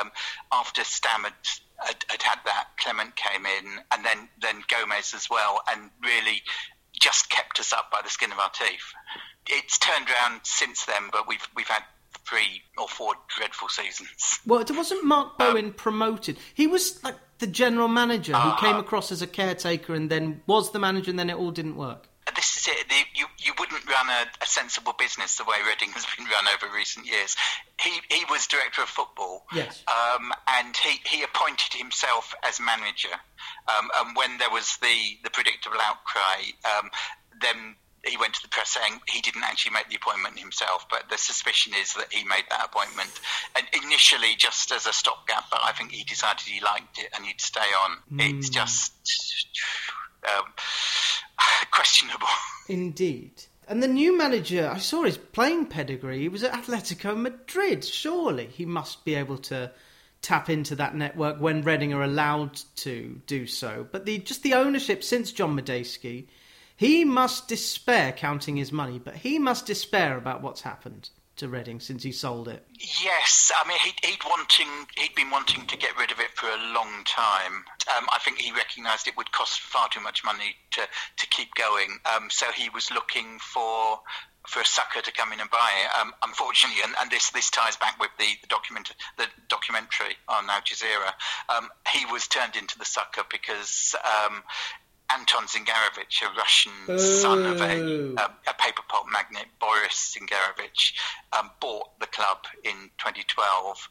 um, 0.00 0.10
after 0.52 0.82
Stam 0.82 1.22
had, 1.22 1.34
had, 1.78 2.22
had, 2.22 2.38
that, 2.44 2.68
Clement 2.78 3.14
came 3.14 3.46
in, 3.46 3.78
and 3.92 4.04
then 4.04 4.28
then 4.42 4.64
Gomes 4.66 5.14
as 5.14 5.28
well, 5.30 5.62
and 5.70 5.90
really 6.02 6.42
just 6.98 7.30
kept 7.30 7.60
us 7.60 7.72
up 7.72 7.92
by 7.92 8.00
the 8.02 8.10
skin 8.10 8.32
of 8.32 8.40
our 8.40 8.50
teeth 8.50 8.92
it's 9.46 9.78
turned 9.78 10.06
around 10.08 10.40
since 10.44 10.84
then, 10.84 11.08
but 11.12 11.28
we've 11.28 11.46
we've 11.54 11.68
had 11.68 11.82
three 12.26 12.62
or 12.78 12.88
four 12.88 13.14
dreadful 13.36 13.68
seasons. 13.68 14.38
Well, 14.46 14.60
it 14.60 14.70
wasn't 14.70 15.04
Mark 15.04 15.28
um, 15.28 15.34
Bowen 15.38 15.64
um, 15.66 15.72
promoted. 15.72 16.38
He 16.54 16.66
was 16.66 17.02
like 17.02 17.16
the 17.38 17.46
general 17.46 17.88
manager 17.88 18.34
who 18.34 18.50
uh, 18.50 18.56
came 18.56 18.76
across 18.76 19.10
as 19.10 19.22
a 19.22 19.26
caretaker 19.26 19.94
and 19.94 20.10
then 20.10 20.42
was 20.46 20.72
the 20.72 20.78
manager, 20.78 21.10
and 21.10 21.18
then 21.18 21.30
it 21.30 21.36
all 21.36 21.50
didn't 21.50 21.76
work. 21.76 22.06
This 22.36 22.56
is 22.56 22.68
it. 22.68 22.86
You 23.14 23.26
you 23.38 23.52
wouldn't 23.58 23.84
run 23.86 24.08
a, 24.08 24.26
a 24.42 24.46
sensible 24.46 24.92
business 24.96 25.36
the 25.36 25.44
way 25.44 25.56
Reading 25.66 25.90
has 25.92 26.06
been 26.16 26.26
run 26.26 26.44
over 26.54 26.72
recent 26.74 27.06
years. 27.06 27.36
He 27.80 27.90
he 28.08 28.24
was 28.30 28.46
director 28.46 28.82
of 28.82 28.88
football. 28.88 29.46
Yes. 29.52 29.82
Um, 29.88 30.32
and 30.46 30.76
he, 30.76 31.00
he 31.04 31.24
appointed 31.24 31.74
himself 31.74 32.34
as 32.46 32.60
manager. 32.60 33.14
Um, 33.66 33.90
and 33.98 34.16
when 34.16 34.38
there 34.38 34.50
was 34.50 34.76
the 34.80 35.18
the 35.24 35.30
predictable 35.30 35.78
outcry, 35.82 36.52
um, 36.78 36.90
then 37.40 37.74
he 38.04 38.16
went 38.16 38.34
to 38.34 38.42
the 38.42 38.48
press 38.48 38.70
saying 38.70 39.00
he 39.08 39.20
didn't 39.20 39.44
actually 39.44 39.72
make 39.72 39.88
the 39.88 39.96
appointment 39.96 40.38
himself, 40.38 40.86
but 40.90 41.08
the 41.10 41.18
suspicion 41.18 41.72
is 41.80 41.94
that 41.94 42.12
he 42.12 42.24
made 42.24 42.44
that 42.50 42.64
appointment 42.64 43.10
and 43.56 43.66
initially 43.84 44.34
just 44.36 44.72
as 44.72 44.86
a 44.86 44.92
stopgap. 44.92 45.44
But 45.50 45.60
I 45.62 45.72
think 45.72 45.92
he 45.92 46.04
decided 46.04 46.40
he 46.40 46.60
liked 46.60 46.98
it 46.98 47.10
and 47.14 47.26
he'd 47.26 47.40
stay 47.40 47.60
on. 47.60 47.98
Mm. 48.12 48.38
It's 48.38 48.48
just 48.48 48.92
um, 50.26 50.44
questionable. 51.70 52.28
Indeed. 52.68 53.44
And 53.68 53.82
the 53.82 53.88
new 53.88 54.16
manager, 54.16 54.68
I 54.72 54.78
saw 54.78 55.04
his 55.04 55.18
playing 55.18 55.66
pedigree. 55.66 56.20
He 56.20 56.28
was 56.28 56.42
at 56.42 56.52
Atletico 56.52 57.16
Madrid. 57.16 57.84
Surely 57.84 58.46
he 58.46 58.64
must 58.64 59.04
be 59.04 59.14
able 59.14 59.38
to 59.38 59.70
tap 60.22 60.50
into 60.50 60.74
that 60.76 60.94
network 60.94 61.40
when 61.40 61.62
Reading 61.62 61.92
are 61.94 62.02
allowed 62.02 62.60
to 62.76 63.20
do 63.26 63.46
so. 63.46 63.86
But 63.90 64.06
the 64.06 64.18
just 64.18 64.42
the 64.42 64.54
ownership 64.54 65.04
since 65.04 65.32
John 65.32 65.56
Madejski 65.56 66.26
he 66.80 67.04
must 67.04 67.46
despair 67.46 68.10
counting 68.10 68.56
his 68.56 68.72
money, 68.72 68.98
but 68.98 69.14
he 69.14 69.38
must 69.38 69.66
despair 69.66 70.16
about 70.16 70.40
what's 70.40 70.62
happened 70.62 71.10
to 71.36 71.46
Reading 71.46 71.78
since 71.78 72.02
he 72.02 72.10
sold 72.10 72.48
it. 72.48 72.64
Yes, 73.02 73.52
I 73.54 73.68
mean 73.68 73.76
he'd, 73.84 74.02
he'd 74.02 74.24
wanting 74.24 74.86
he'd 74.96 75.14
been 75.14 75.28
wanting 75.28 75.66
to 75.66 75.76
get 75.76 75.98
rid 75.98 76.10
of 76.10 76.20
it 76.20 76.30
for 76.36 76.46
a 76.46 76.72
long 76.72 77.04
time. 77.04 77.64
Um, 77.94 78.06
I 78.10 78.18
think 78.24 78.38
he 78.38 78.50
recognised 78.52 79.06
it 79.06 79.16
would 79.18 79.30
cost 79.30 79.60
far 79.60 79.90
too 79.90 80.00
much 80.00 80.24
money 80.24 80.56
to 80.70 80.80
to 81.18 81.26
keep 81.26 81.54
going. 81.54 81.98
Um, 82.16 82.30
so 82.30 82.46
he 82.56 82.70
was 82.70 82.90
looking 82.90 83.38
for 83.40 84.00
for 84.46 84.60
a 84.60 84.64
sucker 84.64 85.02
to 85.02 85.12
come 85.12 85.34
in 85.34 85.40
and 85.40 85.50
buy 85.50 85.68
it. 85.84 86.00
Um, 86.00 86.14
unfortunately, 86.24 86.80
and, 86.82 86.94
and, 86.98 87.10
this 87.10 87.28
this 87.30 87.50
ties 87.50 87.76
back 87.76 88.00
with 88.00 88.10
the, 88.18 88.28
the 88.40 88.48
document 88.48 88.90
the 89.18 89.26
documentary 89.48 90.16
on 90.28 90.48
Al 90.48 90.62
Jazeera. 90.62 91.12
Um, 91.54 91.68
he 91.92 92.06
was 92.06 92.26
turned 92.26 92.56
into 92.56 92.78
the 92.78 92.86
sucker 92.86 93.22
because 93.30 93.94
um, 94.02 94.42
Anton 95.18 95.44
Zingarevich, 95.46 96.22
a 96.22 96.36
Russian 96.36 96.72
oh. 96.88 96.96
son 96.96 97.46
of 97.46 97.60
a, 97.60 98.20
a, 98.20 98.30
a, 98.48 98.54
paper 98.58 98.82
pulp 98.88 99.06
magnate, 99.12 99.48
Boris 99.58 100.16
Zingarevich, 100.16 100.92
um, 101.32 101.50
bought 101.60 101.98
the 101.98 102.06
club 102.06 102.38
in 102.64 102.90
2012. 102.98 103.88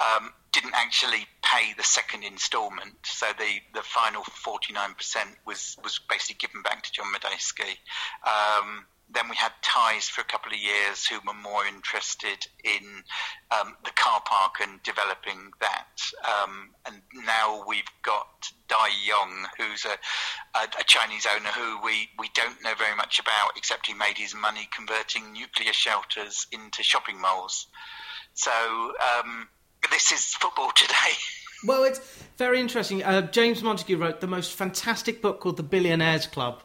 Um, 0.00 0.32
didn't 0.52 0.74
actually 0.74 1.26
pay 1.42 1.72
the 1.76 1.82
second 1.82 2.22
instalment. 2.22 2.94
So 3.04 3.26
the, 3.38 3.60
the 3.74 3.82
final 3.82 4.22
49% 4.22 4.94
was, 5.44 5.76
was 5.82 6.00
basically 6.08 6.36
given 6.46 6.62
back 6.62 6.84
to 6.84 6.92
John 6.92 7.06
Madejski. 7.12 7.76
Um, 8.24 8.86
then 9.10 9.28
we 9.28 9.36
had 9.36 9.52
ties 9.62 10.08
for 10.08 10.20
a 10.20 10.24
couple 10.24 10.52
of 10.52 10.58
years 10.58 11.06
who 11.06 11.18
were 11.26 11.34
more 11.34 11.64
interested 11.66 12.46
in 12.64 13.02
um, 13.50 13.76
the 13.84 13.90
car 13.90 14.22
park 14.24 14.56
and 14.60 14.82
developing 14.82 15.52
that. 15.60 16.00
Um, 16.24 16.70
and 16.86 17.02
now 17.24 17.64
we've 17.68 17.84
got 18.02 18.50
Dai 18.68 18.88
Yong, 19.04 19.46
who's 19.58 19.84
a, 19.84 20.58
a, 20.58 20.62
a, 20.80 20.84
Chinese 20.84 21.26
owner 21.26 21.50
who 21.50 21.82
we, 21.84 22.08
we 22.18 22.30
don't 22.34 22.62
know 22.62 22.74
very 22.76 22.96
much 22.96 23.20
about, 23.20 23.56
except 23.56 23.86
he 23.86 23.94
made 23.94 24.16
his 24.16 24.34
money 24.34 24.68
converting 24.74 25.32
nuclear 25.32 25.72
shelters 25.72 26.46
into 26.50 26.82
shopping 26.82 27.20
malls. 27.20 27.66
So 28.34 28.50
um, 28.50 29.48
this 29.90 30.12
is 30.12 30.24
football 30.34 30.72
today. 30.74 31.14
Well, 31.66 31.84
it's 31.84 32.00
very 32.36 32.60
interesting. 32.60 33.02
Uh, 33.02 33.22
James 33.22 33.62
Montague 33.62 33.96
wrote 33.96 34.20
the 34.20 34.26
most 34.26 34.52
fantastic 34.52 35.22
book 35.22 35.40
called 35.40 35.56
The 35.56 35.62
Billionaires 35.62 36.26
Club 36.26 36.62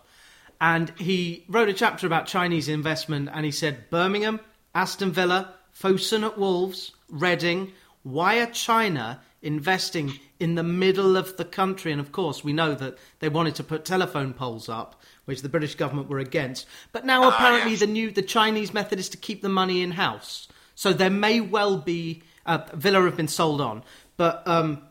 and 0.61 0.91
he 0.97 1.45
wrote 1.47 1.69
a 1.69 1.73
chapter 1.73 2.05
about 2.05 2.27
Chinese 2.27 2.67
investment, 2.67 3.29
and 3.31 3.45
he 3.45 3.51
said 3.51 3.89
Birmingham, 3.89 4.39
Aston 4.75 5.11
Villa, 5.11 5.53
Fosun 5.73 6.25
at 6.25 6.37
Wolves, 6.37 6.91
Reading. 7.09 7.71
Why 8.03 8.39
are 8.39 8.47
China 8.47 9.21
investing 9.41 10.13
in 10.39 10.55
the 10.55 10.63
middle 10.63 11.15
of 11.15 11.37
the 11.37 11.45
country? 11.45 11.91
And 11.91 12.01
of 12.01 12.11
course, 12.11 12.43
we 12.43 12.53
know 12.53 12.75
that 12.75 12.97
they 13.19 13.29
wanted 13.29 13.55
to 13.55 13.63
put 13.63 13.85
telephone 13.85 14.33
poles 14.33 14.67
up, 14.69 15.01
which 15.25 15.41
the 15.41 15.49
British 15.49 15.75
government 15.75 16.09
were 16.09 16.19
against. 16.19 16.67
But 16.91 17.05
now, 17.05 17.23
uh, 17.23 17.29
apparently, 17.29 17.71
yes. 17.71 17.79
the 17.79 17.87
new 17.87 18.11
the 18.11 18.21
Chinese 18.21 18.73
method 18.73 18.99
is 18.99 19.09
to 19.09 19.17
keep 19.17 19.41
the 19.41 19.49
money 19.49 19.81
in 19.81 19.91
house. 19.91 20.47
So 20.75 20.93
there 20.93 21.09
may 21.09 21.39
well 21.41 21.77
be 21.77 22.23
uh, 22.45 22.59
Villa 22.73 23.01
have 23.03 23.17
been 23.17 23.27
sold 23.27 23.61
on, 23.61 23.83
but 24.17 24.45
um, 24.47 24.81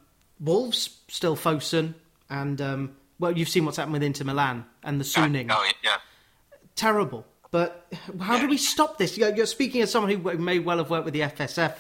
Wolves 0.41 0.99
still 1.09 1.37
Fosun 1.37 1.95
and 2.31 2.61
um, 2.61 2.97
well, 3.19 3.37
you've 3.37 3.49
seen 3.49 3.65
what's 3.65 3.77
happened 3.77 3.95
with 3.95 4.03
Inter 4.03 4.25
Milan 4.25 4.65
and 4.83 5.01
the 5.01 5.05
Suning. 5.05 5.49
Oh, 5.51 5.71
yeah. 5.83 5.97
Terrible. 6.77 7.27
But 7.51 7.87
how 8.21 8.37
yeah. 8.37 8.43
do 8.43 8.49
we 8.49 8.59
stop 8.59 8.99
this? 8.99 9.17
You're, 9.17 9.47
speaking 9.47 9.81
as 9.83 9.91
someone 9.91 10.13
who 10.13 10.39
may 10.39 10.59
well 10.59 10.79
have 10.79 10.91
worked 10.91 11.05
with 11.05 11.15
the 11.15 11.21
FSF 11.21 11.77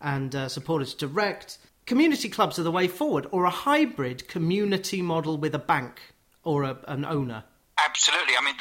and 0.00 0.34
uh, 0.34 0.48
supporters 0.48 0.94
direct. 0.94 1.58
Community 1.86 2.28
clubs 2.28 2.58
are 2.58 2.64
the 2.64 2.70
way 2.70 2.88
forward, 2.88 3.26
or 3.30 3.44
a 3.44 3.50
hybrid 3.50 4.28
community 4.28 5.02
model 5.02 5.36
with 5.36 5.54
a 5.54 5.58
bank 5.58 6.00
or 6.42 6.64
a, 6.64 6.78
an 6.88 7.04
owner. 7.04 7.44
Absolutely. 7.78 8.34
I 8.38 8.44
mean, 8.44 8.54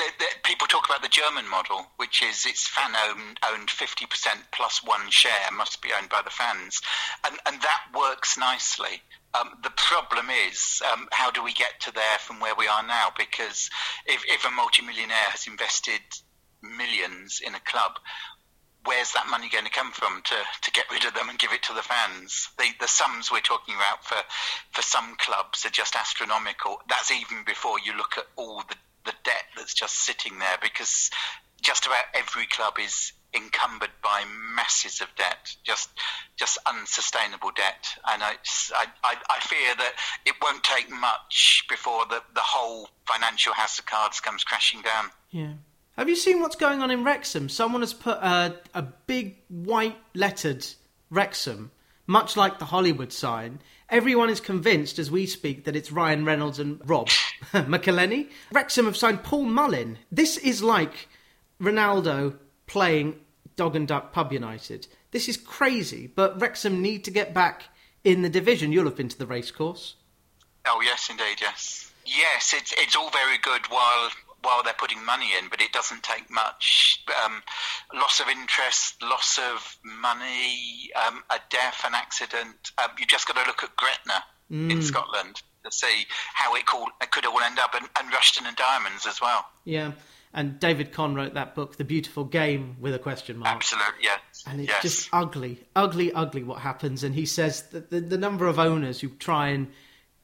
people 0.43 0.67
talk 0.67 0.85
about 0.85 1.01
the 1.01 1.09
German 1.09 1.49
model, 1.49 1.88
which 1.97 2.21
is 2.21 2.45
it's 2.45 2.67
fan 2.67 2.91
owned, 3.07 3.39
owned 3.49 3.69
50% 3.69 4.07
plus 4.51 4.83
one 4.83 5.09
share 5.09 5.31
must 5.55 5.81
be 5.81 5.89
owned 5.97 6.09
by 6.09 6.21
the 6.23 6.29
fans. 6.29 6.81
And, 7.25 7.38
and 7.45 7.61
that 7.61 7.81
works 7.95 8.38
nicely. 8.38 9.01
Um, 9.35 9.51
the 9.63 9.71
problem 9.75 10.27
is, 10.49 10.81
um, 10.93 11.07
how 11.11 11.31
do 11.31 11.43
we 11.43 11.53
get 11.53 11.79
to 11.81 11.91
there 11.91 12.19
from 12.19 12.39
where 12.39 12.55
we 12.55 12.67
are 12.67 12.85
now? 12.85 13.11
Because 13.17 13.69
if, 14.05 14.23
if 14.27 14.45
a 14.45 14.51
multimillionaire 14.51 15.31
has 15.31 15.47
invested 15.47 16.01
millions 16.61 17.41
in 17.45 17.55
a 17.55 17.59
club, 17.59 17.99
where's 18.85 19.11
that 19.13 19.27
money 19.29 19.49
going 19.49 19.65
to 19.65 19.71
come 19.71 19.91
from 19.91 20.21
to, 20.23 20.35
to 20.61 20.71
get 20.71 20.85
rid 20.91 21.05
of 21.05 21.13
them 21.13 21.29
and 21.29 21.39
give 21.39 21.51
it 21.51 21.63
to 21.63 21.73
the 21.73 21.81
fans? 21.81 22.49
The, 22.57 22.65
the 22.79 22.87
sums 22.87 23.31
we're 23.31 23.41
talking 23.41 23.75
about 23.75 24.05
for, 24.05 24.17
for 24.71 24.81
some 24.81 25.15
clubs 25.17 25.65
are 25.65 25.71
just 25.71 25.95
astronomical. 25.95 26.77
That's 26.87 27.11
even 27.11 27.43
before 27.45 27.77
you 27.83 27.97
look 27.97 28.17
at 28.17 28.25
all 28.35 28.63
the, 28.69 28.75
the 29.05 29.13
debt 29.23 29.45
that's 29.57 29.73
just 29.73 30.05
sitting 30.05 30.39
there 30.39 30.57
because 30.61 31.09
just 31.61 31.87
about 31.87 32.05
every 32.13 32.45
club 32.45 32.75
is 32.79 33.11
encumbered 33.35 33.91
by 34.03 34.23
masses 34.55 35.01
of 35.01 35.07
debt, 35.17 35.55
just 35.63 35.89
just 36.35 36.57
unsustainable 36.65 37.51
debt. 37.55 37.87
And 38.07 38.23
I, 38.23 38.35
I, 39.03 39.15
I 39.29 39.39
fear 39.41 39.75
that 39.77 39.93
it 40.25 40.35
won't 40.41 40.63
take 40.63 40.89
much 40.89 41.65
before 41.69 42.05
the, 42.05 42.21
the 42.33 42.41
whole 42.41 42.89
financial 43.05 43.53
house 43.53 43.79
of 43.79 43.85
cards 43.85 44.19
comes 44.19 44.43
crashing 44.43 44.81
down. 44.81 45.11
Yeah. 45.31 45.53
Have 45.97 46.09
you 46.09 46.15
seen 46.15 46.41
what's 46.41 46.57
going 46.57 46.81
on 46.81 46.91
in 46.91 47.03
Wrexham? 47.05 47.47
Someone 47.47 47.81
has 47.81 47.93
put 47.93 48.17
a, 48.17 48.55
a 48.73 48.81
big 48.81 49.37
white 49.47 49.97
lettered 50.13 50.65
Wrexham, 51.09 51.71
much 52.05 52.35
like 52.35 52.59
the 52.59 52.65
Hollywood 52.65 53.13
sign. 53.13 53.59
Everyone 53.89 54.29
is 54.29 54.41
convinced 54.41 54.99
as 54.99 55.09
we 55.09 55.25
speak 55.25 55.63
that 55.63 55.75
it's 55.75 55.91
Ryan 55.91 56.25
Reynolds 56.25 56.59
and 56.59 56.81
Rob 56.89 57.07
McElhenney. 57.53 58.29
Wrexham 58.51 58.85
have 58.85 58.97
signed 58.97 59.23
Paul 59.23 59.45
Mullin. 59.45 59.97
This 60.11 60.37
is 60.37 60.61
like 60.61 61.07
Ronaldo 61.61 62.37
playing 62.67 63.15
Dog 63.55 63.75
and 63.75 63.87
Duck 63.87 64.11
Pub 64.11 64.31
United. 64.31 64.87
This 65.11 65.29
is 65.29 65.37
crazy, 65.37 66.07
but 66.07 66.39
Wrexham 66.39 66.81
need 66.81 67.03
to 67.05 67.11
get 67.11 67.33
back 67.33 67.63
in 68.03 68.21
the 68.21 68.29
division. 68.29 68.71
You'll 68.71 68.85
have 68.85 68.97
been 68.97 69.09
to 69.09 69.17
the 69.17 69.25
racecourse. 69.25 69.95
Oh 70.67 70.81
yes, 70.83 71.09
indeed, 71.09 71.39
yes, 71.41 71.91
yes. 72.05 72.53
It's 72.55 72.73
it's 72.77 72.95
all 72.95 73.09
very 73.09 73.37
good 73.37 73.67
while 73.69 74.09
while 74.45 74.63
they're 74.63 74.73
putting 74.73 75.03
money 75.03 75.31
in, 75.39 75.49
but 75.49 75.61
it 75.61 75.71
doesn't 75.71 76.03
take 76.03 76.29
much. 76.29 77.03
Um, 77.23 77.41
loss 77.93 78.19
of 78.19 78.27
interest, 78.29 79.01
loss 79.01 79.39
of 79.39 79.77
money, 79.83 80.89
um, 81.07 81.23
a 81.29 81.39
death, 81.49 81.81
an 81.85 81.95
accident. 81.95 82.71
Um, 82.77 82.91
you 82.99 83.05
just 83.05 83.27
got 83.27 83.41
to 83.41 83.47
look 83.47 83.63
at 83.63 83.75
Gretna 83.75 84.23
mm. 84.51 84.71
in 84.71 84.81
Scotland 84.83 85.41
to 85.63 85.71
see 85.71 86.05
how 86.33 86.53
it, 86.55 86.65
called, 86.67 86.89
it 87.01 87.09
could 87.09 87.25
all 87.25 87.41
end 87.41 87.57
up, 87.57 87.73
and, 87.73 87.87
and 87.99 88.13
Rushden 88.13 88.47
and 88.47 88.55
Diamonds 88.55 89.07
as 89.07 89.19
well. 89.19 89.45
Yeah. 89.63 89.93
And 90.35 90.59
David 90.59 90.91
Conn 90.91 91.15
wrote 91.15 91.33
that 91.35 91.55
book, 91.55 91.77
The 91.77 91.85
Beautiful 91.85 92.25
Game, 92.25 92.75
with 92.81 92.93
a 92.93 92.99
question 92.99 93.37
mark. 93.37 93.55
Absolutely, 93.55 94.03
yes. 94.03 94.19
And 94.45 94.59
it's 94.59 94.69
yes. 94.69 94.81
just 94.81 95.09
ugly, 95.13 95.63
ugly, 95.77 96.11
ugly 96.11 96.43
what 96.43 96.59
happens. 96.59 97.05
And 97.05 97.15
he 97.15 97.25
says 97.25 97.61
that 97.69 97.89
the, 97.89 98.01
the 98.01 98.17
number 98.17 98.45
of 98.45 98.59
owners 98.59 98.99
who 98.99 99.07
try 99.07 99.47
and 99.47 99.71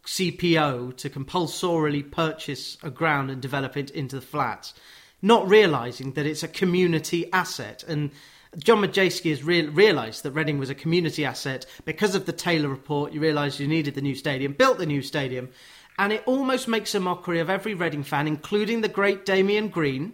CPO 0.05 0.97
to 0.97 1.09
compulsorily 1.09 2.03
purchase 2.03 2.77
a 2.83 2.89
ground 2.89 3.31
and 3.31 3.41
develop 3.41 3.77
it 3.77 3.89
into 3.91 4.17
the 4.17 4.21
flats, 4.21 4.73
not 5.21 5.47
realizing 5.47 6.11
that 6.13 6.25
it's 6.25 6.43
a 6.43 6.49
community 6.49 7.31
asset. 7.31 7.81
And 7.87 8.11
John 8.57 8.81
Madejski 8.81 9.29
has 9.29 9.45
re- 9.45 9.65
realised 9.67 10.23
that 10.23 10.31
Reading 10.31 10.59
was 10.59 10.69
a 10.69 10.75
community 10.75 11.23
asset 11.23 11.65
because 11.85 12.15
of 12.15 12.25
the 12.25 12.33
Taylor 12.33 12.67
report. 12.67 13.13
You 13.13 13.21
realised 13.21 13.61
you 13.61 13.67
needed 13.67 13.95
the 13.95 14.01
new 14.01 14.15
stadium, 14.15 14.51
built 14.51 14.77
the 14.77 14.85
new 14.85 15.01
stadium, 15.01 15.51
and 15.97 16.13
it 16.13 16.23
almost 16.25 16.67
makes 16.67 16.95
a 16.95 16.99
mockery 16.99 17.39
of 17.39 17.49
every 17.49 17.73
Reading 17.73 18.03
fan, 18.03 18.27
including 18.27 18.81
the 18.81 18.87
great 18.87 19.25
Damian 19.25 19.69
Green, 19.69 20.13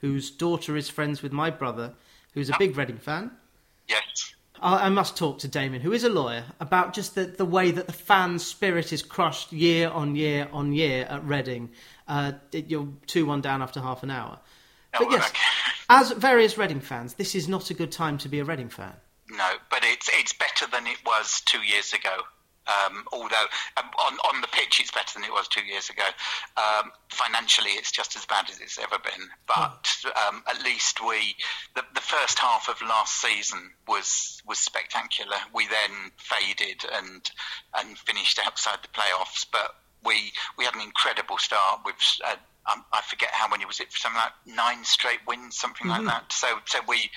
whose 0.00 0.30
daughter 0.30 0.76
is 0.76 0.88
friends 0.88 1.22
with 1.22 1.32
my 1.32 1.50
brother, 1.50 1.94
who's 2.34 2.50
a 2.50 2.56
big 2.58 2.76
Reading 2.76 2.98
fan. 2.98 3.30
Yes. 3.88 4.34
I 4.62 4.90
must 4.90 5.16
talk 5.16 5.38
to 5.38 5.48
Damien, 5.48 5.80
who 5.80 5.92
is 5.92 6.04
a 6.04 6.10
lawyer, 6.10 6.44
about 6.60 6.92
just 6.92 7.14
the, 7.14 7.24
the 7.24 7.46
way 7.46 7.70
that 7.70 7.86
the 7.86 7.94
fan 7.94 8.38
spirit 8.38 8.92
is 8.92 9.02
crushed 9.02 9.52
year 9.52 9.88
on 9.88 10.16
year 10.16 10.48
on 10.52 10.72
year 10.74 11.06
at 11.08 11.24
Reading. 11.24 11.70
Uh, 12.06 12.32
you're 12.52 12.88
2 13.06 13.24
1 13.24 13.40
down 13.40 13.62
after 13.62 13.80
half 13.80 14.02
an 14.02 14.10
hour. 14.10 14.38
But 14.98 15.10
yes, 15.10 15.32
as 15.88 16.10
various 16.12 16.58
Reading 16.58 16.80
fans, 16.80 17.14
this 17.14 17.34
is 17.34 17.48
not 17.48 17.70
a 17.70 17.74
good 17.74 17.90
time 17.90 18.18
to 18.18 18.28
be 18.28 18.40
a 18.40 18.44
Reading 18.44 18.68
fan. 18.68 18.92
No, 19.30 19.50
but 19.70 19.80
it's, 19.82 20.10
it's 20.12 20.34
better 20.34 20.66
than 20.66 20.86
it 20.86 20.98
was 21.06 21.40
two 21.46 21.62
years 21.62 21.94
ago. 21.94 22.24
Um, 22.70 23.04
although 23.12 23.46
um, 23.76 23.90
on 24.06 24.14
on 24.32 24.40
the 24.40 24.48
pitch 24.48 24.80
it's 24.80 24.90
better 24.90 25.12
than 25.14 25.24
it 25.24 25.32
was 25.32 25.48
two 25.48 25.64
years 25.64 25.90
ago. 25.90 26.04
Um, 26.56 26.92
financially, 27.08 27.70
it's 27.70 27.90
just 27.90 28.16
as 28.16 28.24
bad 28.26 28.48
as 28.50 28.60
it's 28.60 28.78
ever 28.78 28.98
been. 28.98 29.28
But 29.46 29.88
um, 30.26 30.42
at 30.48 30.62
least 30.62 31.00
we 31.00 31.34
the, 31.74 31.82
the 31.94 32.00
first 32.00 32.38
half 32.38 32.68
of 32.68 32.80
last 32.82 33.20
season 33.20 33.70
was 33.88 34.42
was 34.46 34.58
spectacular. 34.58 35.36
We 35.54 35.66
then 35.66 36.12
faded 36.16 36.84
and 36.92 37.30
and 37.76 37.98
finished 37.98 38.40
outside 38.44 38.78
the 38.82 38.88
playoffs, 38.88 39.44
but 39.50 39.74
we 40.04 40.32
we 40.56 40.64
had 40.64 40.74
an 40.74 40.82
incredible 40.82 41.38
start 41.38 41.80
with. 41.84 41.96
Uh, 42.24 42.36
um, 42.70 42.84
I 42.92 43.00
forget 43.00 43.30
how 43.32 43.48
many 43.48 43.64
was 43.64 43.80
it, 43.80 43.90
something 43.90 44.20
like 44.20 44.32
nine 44.46 44.84
straight 44.84 45.20
wins, 45.26 45.56
something 45.56 45.86
mm-hmm. 45.86 46.04
like 46.04 46.28
that. 46.28 46.30
So, 46.32 46.46
so 46.66 46.78
we, 46.86 47.10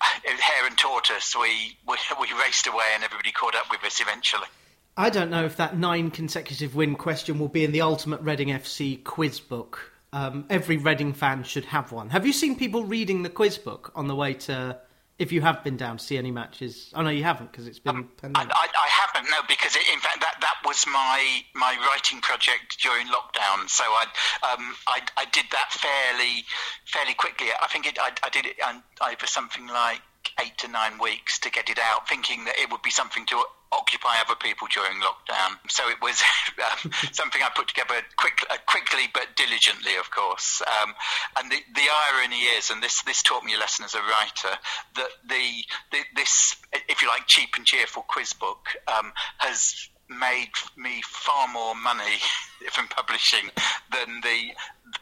hare 0.24 0.66
and 0.66 0.76
tortoise, 0.76 1.36
we, 1.38 1.78
we 1.86 1.96
we 2.20 2.28
raced 2.38 2.66
away, 2.66 2.86
and 2.94 3.04
everybody 3.04 3.30
caught 3.30 3.54
up 3.54 3.70
with 3.70 3.84
us 3.84 4.00
eventually. 4.00 4.48
I 4.98 5.10
don't 5.10 5.30
know 5.30 5.44
if 5.44 5.58
that 5.58 5.78
nine 5.78 6.10
consecutive 6.10 6.74
win 6.74 6.96
question 6.96 7.38
will 7.38 7.46
be 7.46 7.62
in 7.62 7.70
the 7.70 7.82
Ultimate 7.82 8.20
Reading 8.20 8.48
FC 8.48 9.02
quiz 9.04 9.38
book. 9.38 9.92
Um, 10.12 10.44
every 10.50 10.76
Reading 10.76 11.12
fan 11.12 11.44
should 11.44 11.66
have 11.66 11.92
one. 11.92 12.10
Have 12.10 12.26
you 12.26 12.32
seen 12.32 12.56
people 12.56 12.82
reading 12.82 13.22
the 13.22 13.28
quiz 13.28 13.58
book 13.58 13.92
on 13.94 14.08
the 14.08 14.16
way 14.16 14.34
to? 14.34 14.76
If 15.16 15.30
you 15.30 15.40
have 15.40 15.62
been 15.62 15.76
down 15.76 15.98
to 15.98 16.04
see 16.04 16.18
any 16.18 16.32
matches, 16.32 16.92
oh 16.96 17.02
no, 17.02 17.10
you 17.10 17.22
haven't 17.22 17.52
because 17.52 17.68
it's 17.68 17.78
been. 17.78 17.94
Um, 17.96 18.08
I, 18.22 18.42
I, 18.42 18.44
I, 18.44 18.88
haven't, 18.88 19.30
no, 19.30 19.38
because 19.48 19.76
it, 19.76 19.82
in 19.92 20.00
fact 20.00 20.20
that, 20.20 20.34
that 20.40 20.56
was 20.64 20.84
my 20.86 21.42
my 21.54 21.76
writing 21.88 22.20
project 22.20 22.82
during 22.82 23.06
lockdown. 23.06 23.68
So 23.68 23.84
I 23.84 24.04
um, 24.52 24.74
I, 24.88 25.00
I 25.16 25.26
did 25.26 25.44
that 25.52 25.70
fairly 25.70 26.44
fairly 26.86 27.14
quickly. 27.14 27.48
I 27.62 27.68
think 27.68 27.86
it, 27.86 27.98
I, 28.00 28.10
I 28.24 28.30
did 28.30 28.46
it 28.46 28.56
over 29.00 29.26
something 29.26 29.68
like 29.68 30.02
eight 30.40 30.58
to 30.58 30.68
nine 30.68 30.98
weeks 31.00 31.38
to 31.40 31.50
get 31.50 31.70
it 31.70 31.78
out, 31.78 32.08
thinking 32.08 32.44
that 32.46 32.58
it 32.58 32.70
would 32.70 32.82
be 32.82 32.90
something 32.90 33.26
to 33.26 33.42
occupy 33.72 34.16
other 34.24 34.36
people 34.36 34.68
during 34.72 35.00
lockdown. 35.00 35.58
So 35.68 35.88
it 35.88 36.00
was 36.00 36.22
um, 36.58 36.92
something 37.12 37.42
I 37.42 37.50
put 37.54 37.68
together 37.68 37.94
quick, 38.16 38.44
uh, 38.50 38.56
quickly 38.66 39.08
but 39.12 39.36
diligently, 39.36 39.96
of 39.96 40.10
course. 40.10 40.62
Um, 40.82 40.94
and 41.38 41.50
the, 41.50 41.58
the 41.74 41.86
irony 42.12 42.42
is, 42.58 42.70
and 42.70 42.82
this, 42.82 43.02
this 43.02 43.22
taught 43.22 43.44
me 43.44 43.54
a 43.54 43.58
lesson 43.58 43.84
as 43.84 43.94
a 43.94 44.00
writer, 44.00 44.58
that 44.96 45.10
the, 45.28 45.64
the 45.92 45.98
this, 46.16 46.56
if 46.88 47.02
you 47.02 47.08
like, 47.08 47.26
cheap 47.26 47.50
and 47.56 47.64
cheerful 47.64 48.02
quiz 48.02 48.32
book 48.32 48.68
um, 48.86 49.12
has 49.38 49.88
made 50.08 50.50
me 50.76 51.02
far 51.04 51.48
more 51.52 51.74
money 51.74 52.16
from 52.72 52.88
publishing 52.88 53.50
than 53.92 54.20
the 54.22 54.48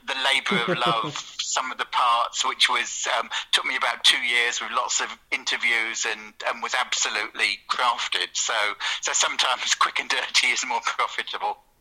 the 0.06 0.14
labour 0.24 0.72
of 0.72 0.78
love, 0.78 1.36
Sum 1.40 1.70
of 1.72 1.78
the 1.78 1.86
Parts, 1.86 2.44
which 2.46 2.68
was 2.68 3.06
um, 3.18 3.30
took 3.52 3.64
me 3.64 3.76
about 3.76 4.04
two 4.04 4.18
years 4.18 4.60
with 4.60 4.70
lots 4.72 5.00
of 5.00 5.08
interviews 5.30 6.06
and, 6.10 6.34
and 6.48 6.62
was 6.62 6.74
absolutely 6.74 7.60
crafted. 7.70 8.28
So 8.34 8.54
so 9.00 9.12
sometimes 9.12 9.74
quick 9.78 10.00
and 10.00 10.08
dirty 10.08 10.48
is 10.48 10.64
more 10.66 10.80
profitable. 10.84 11.58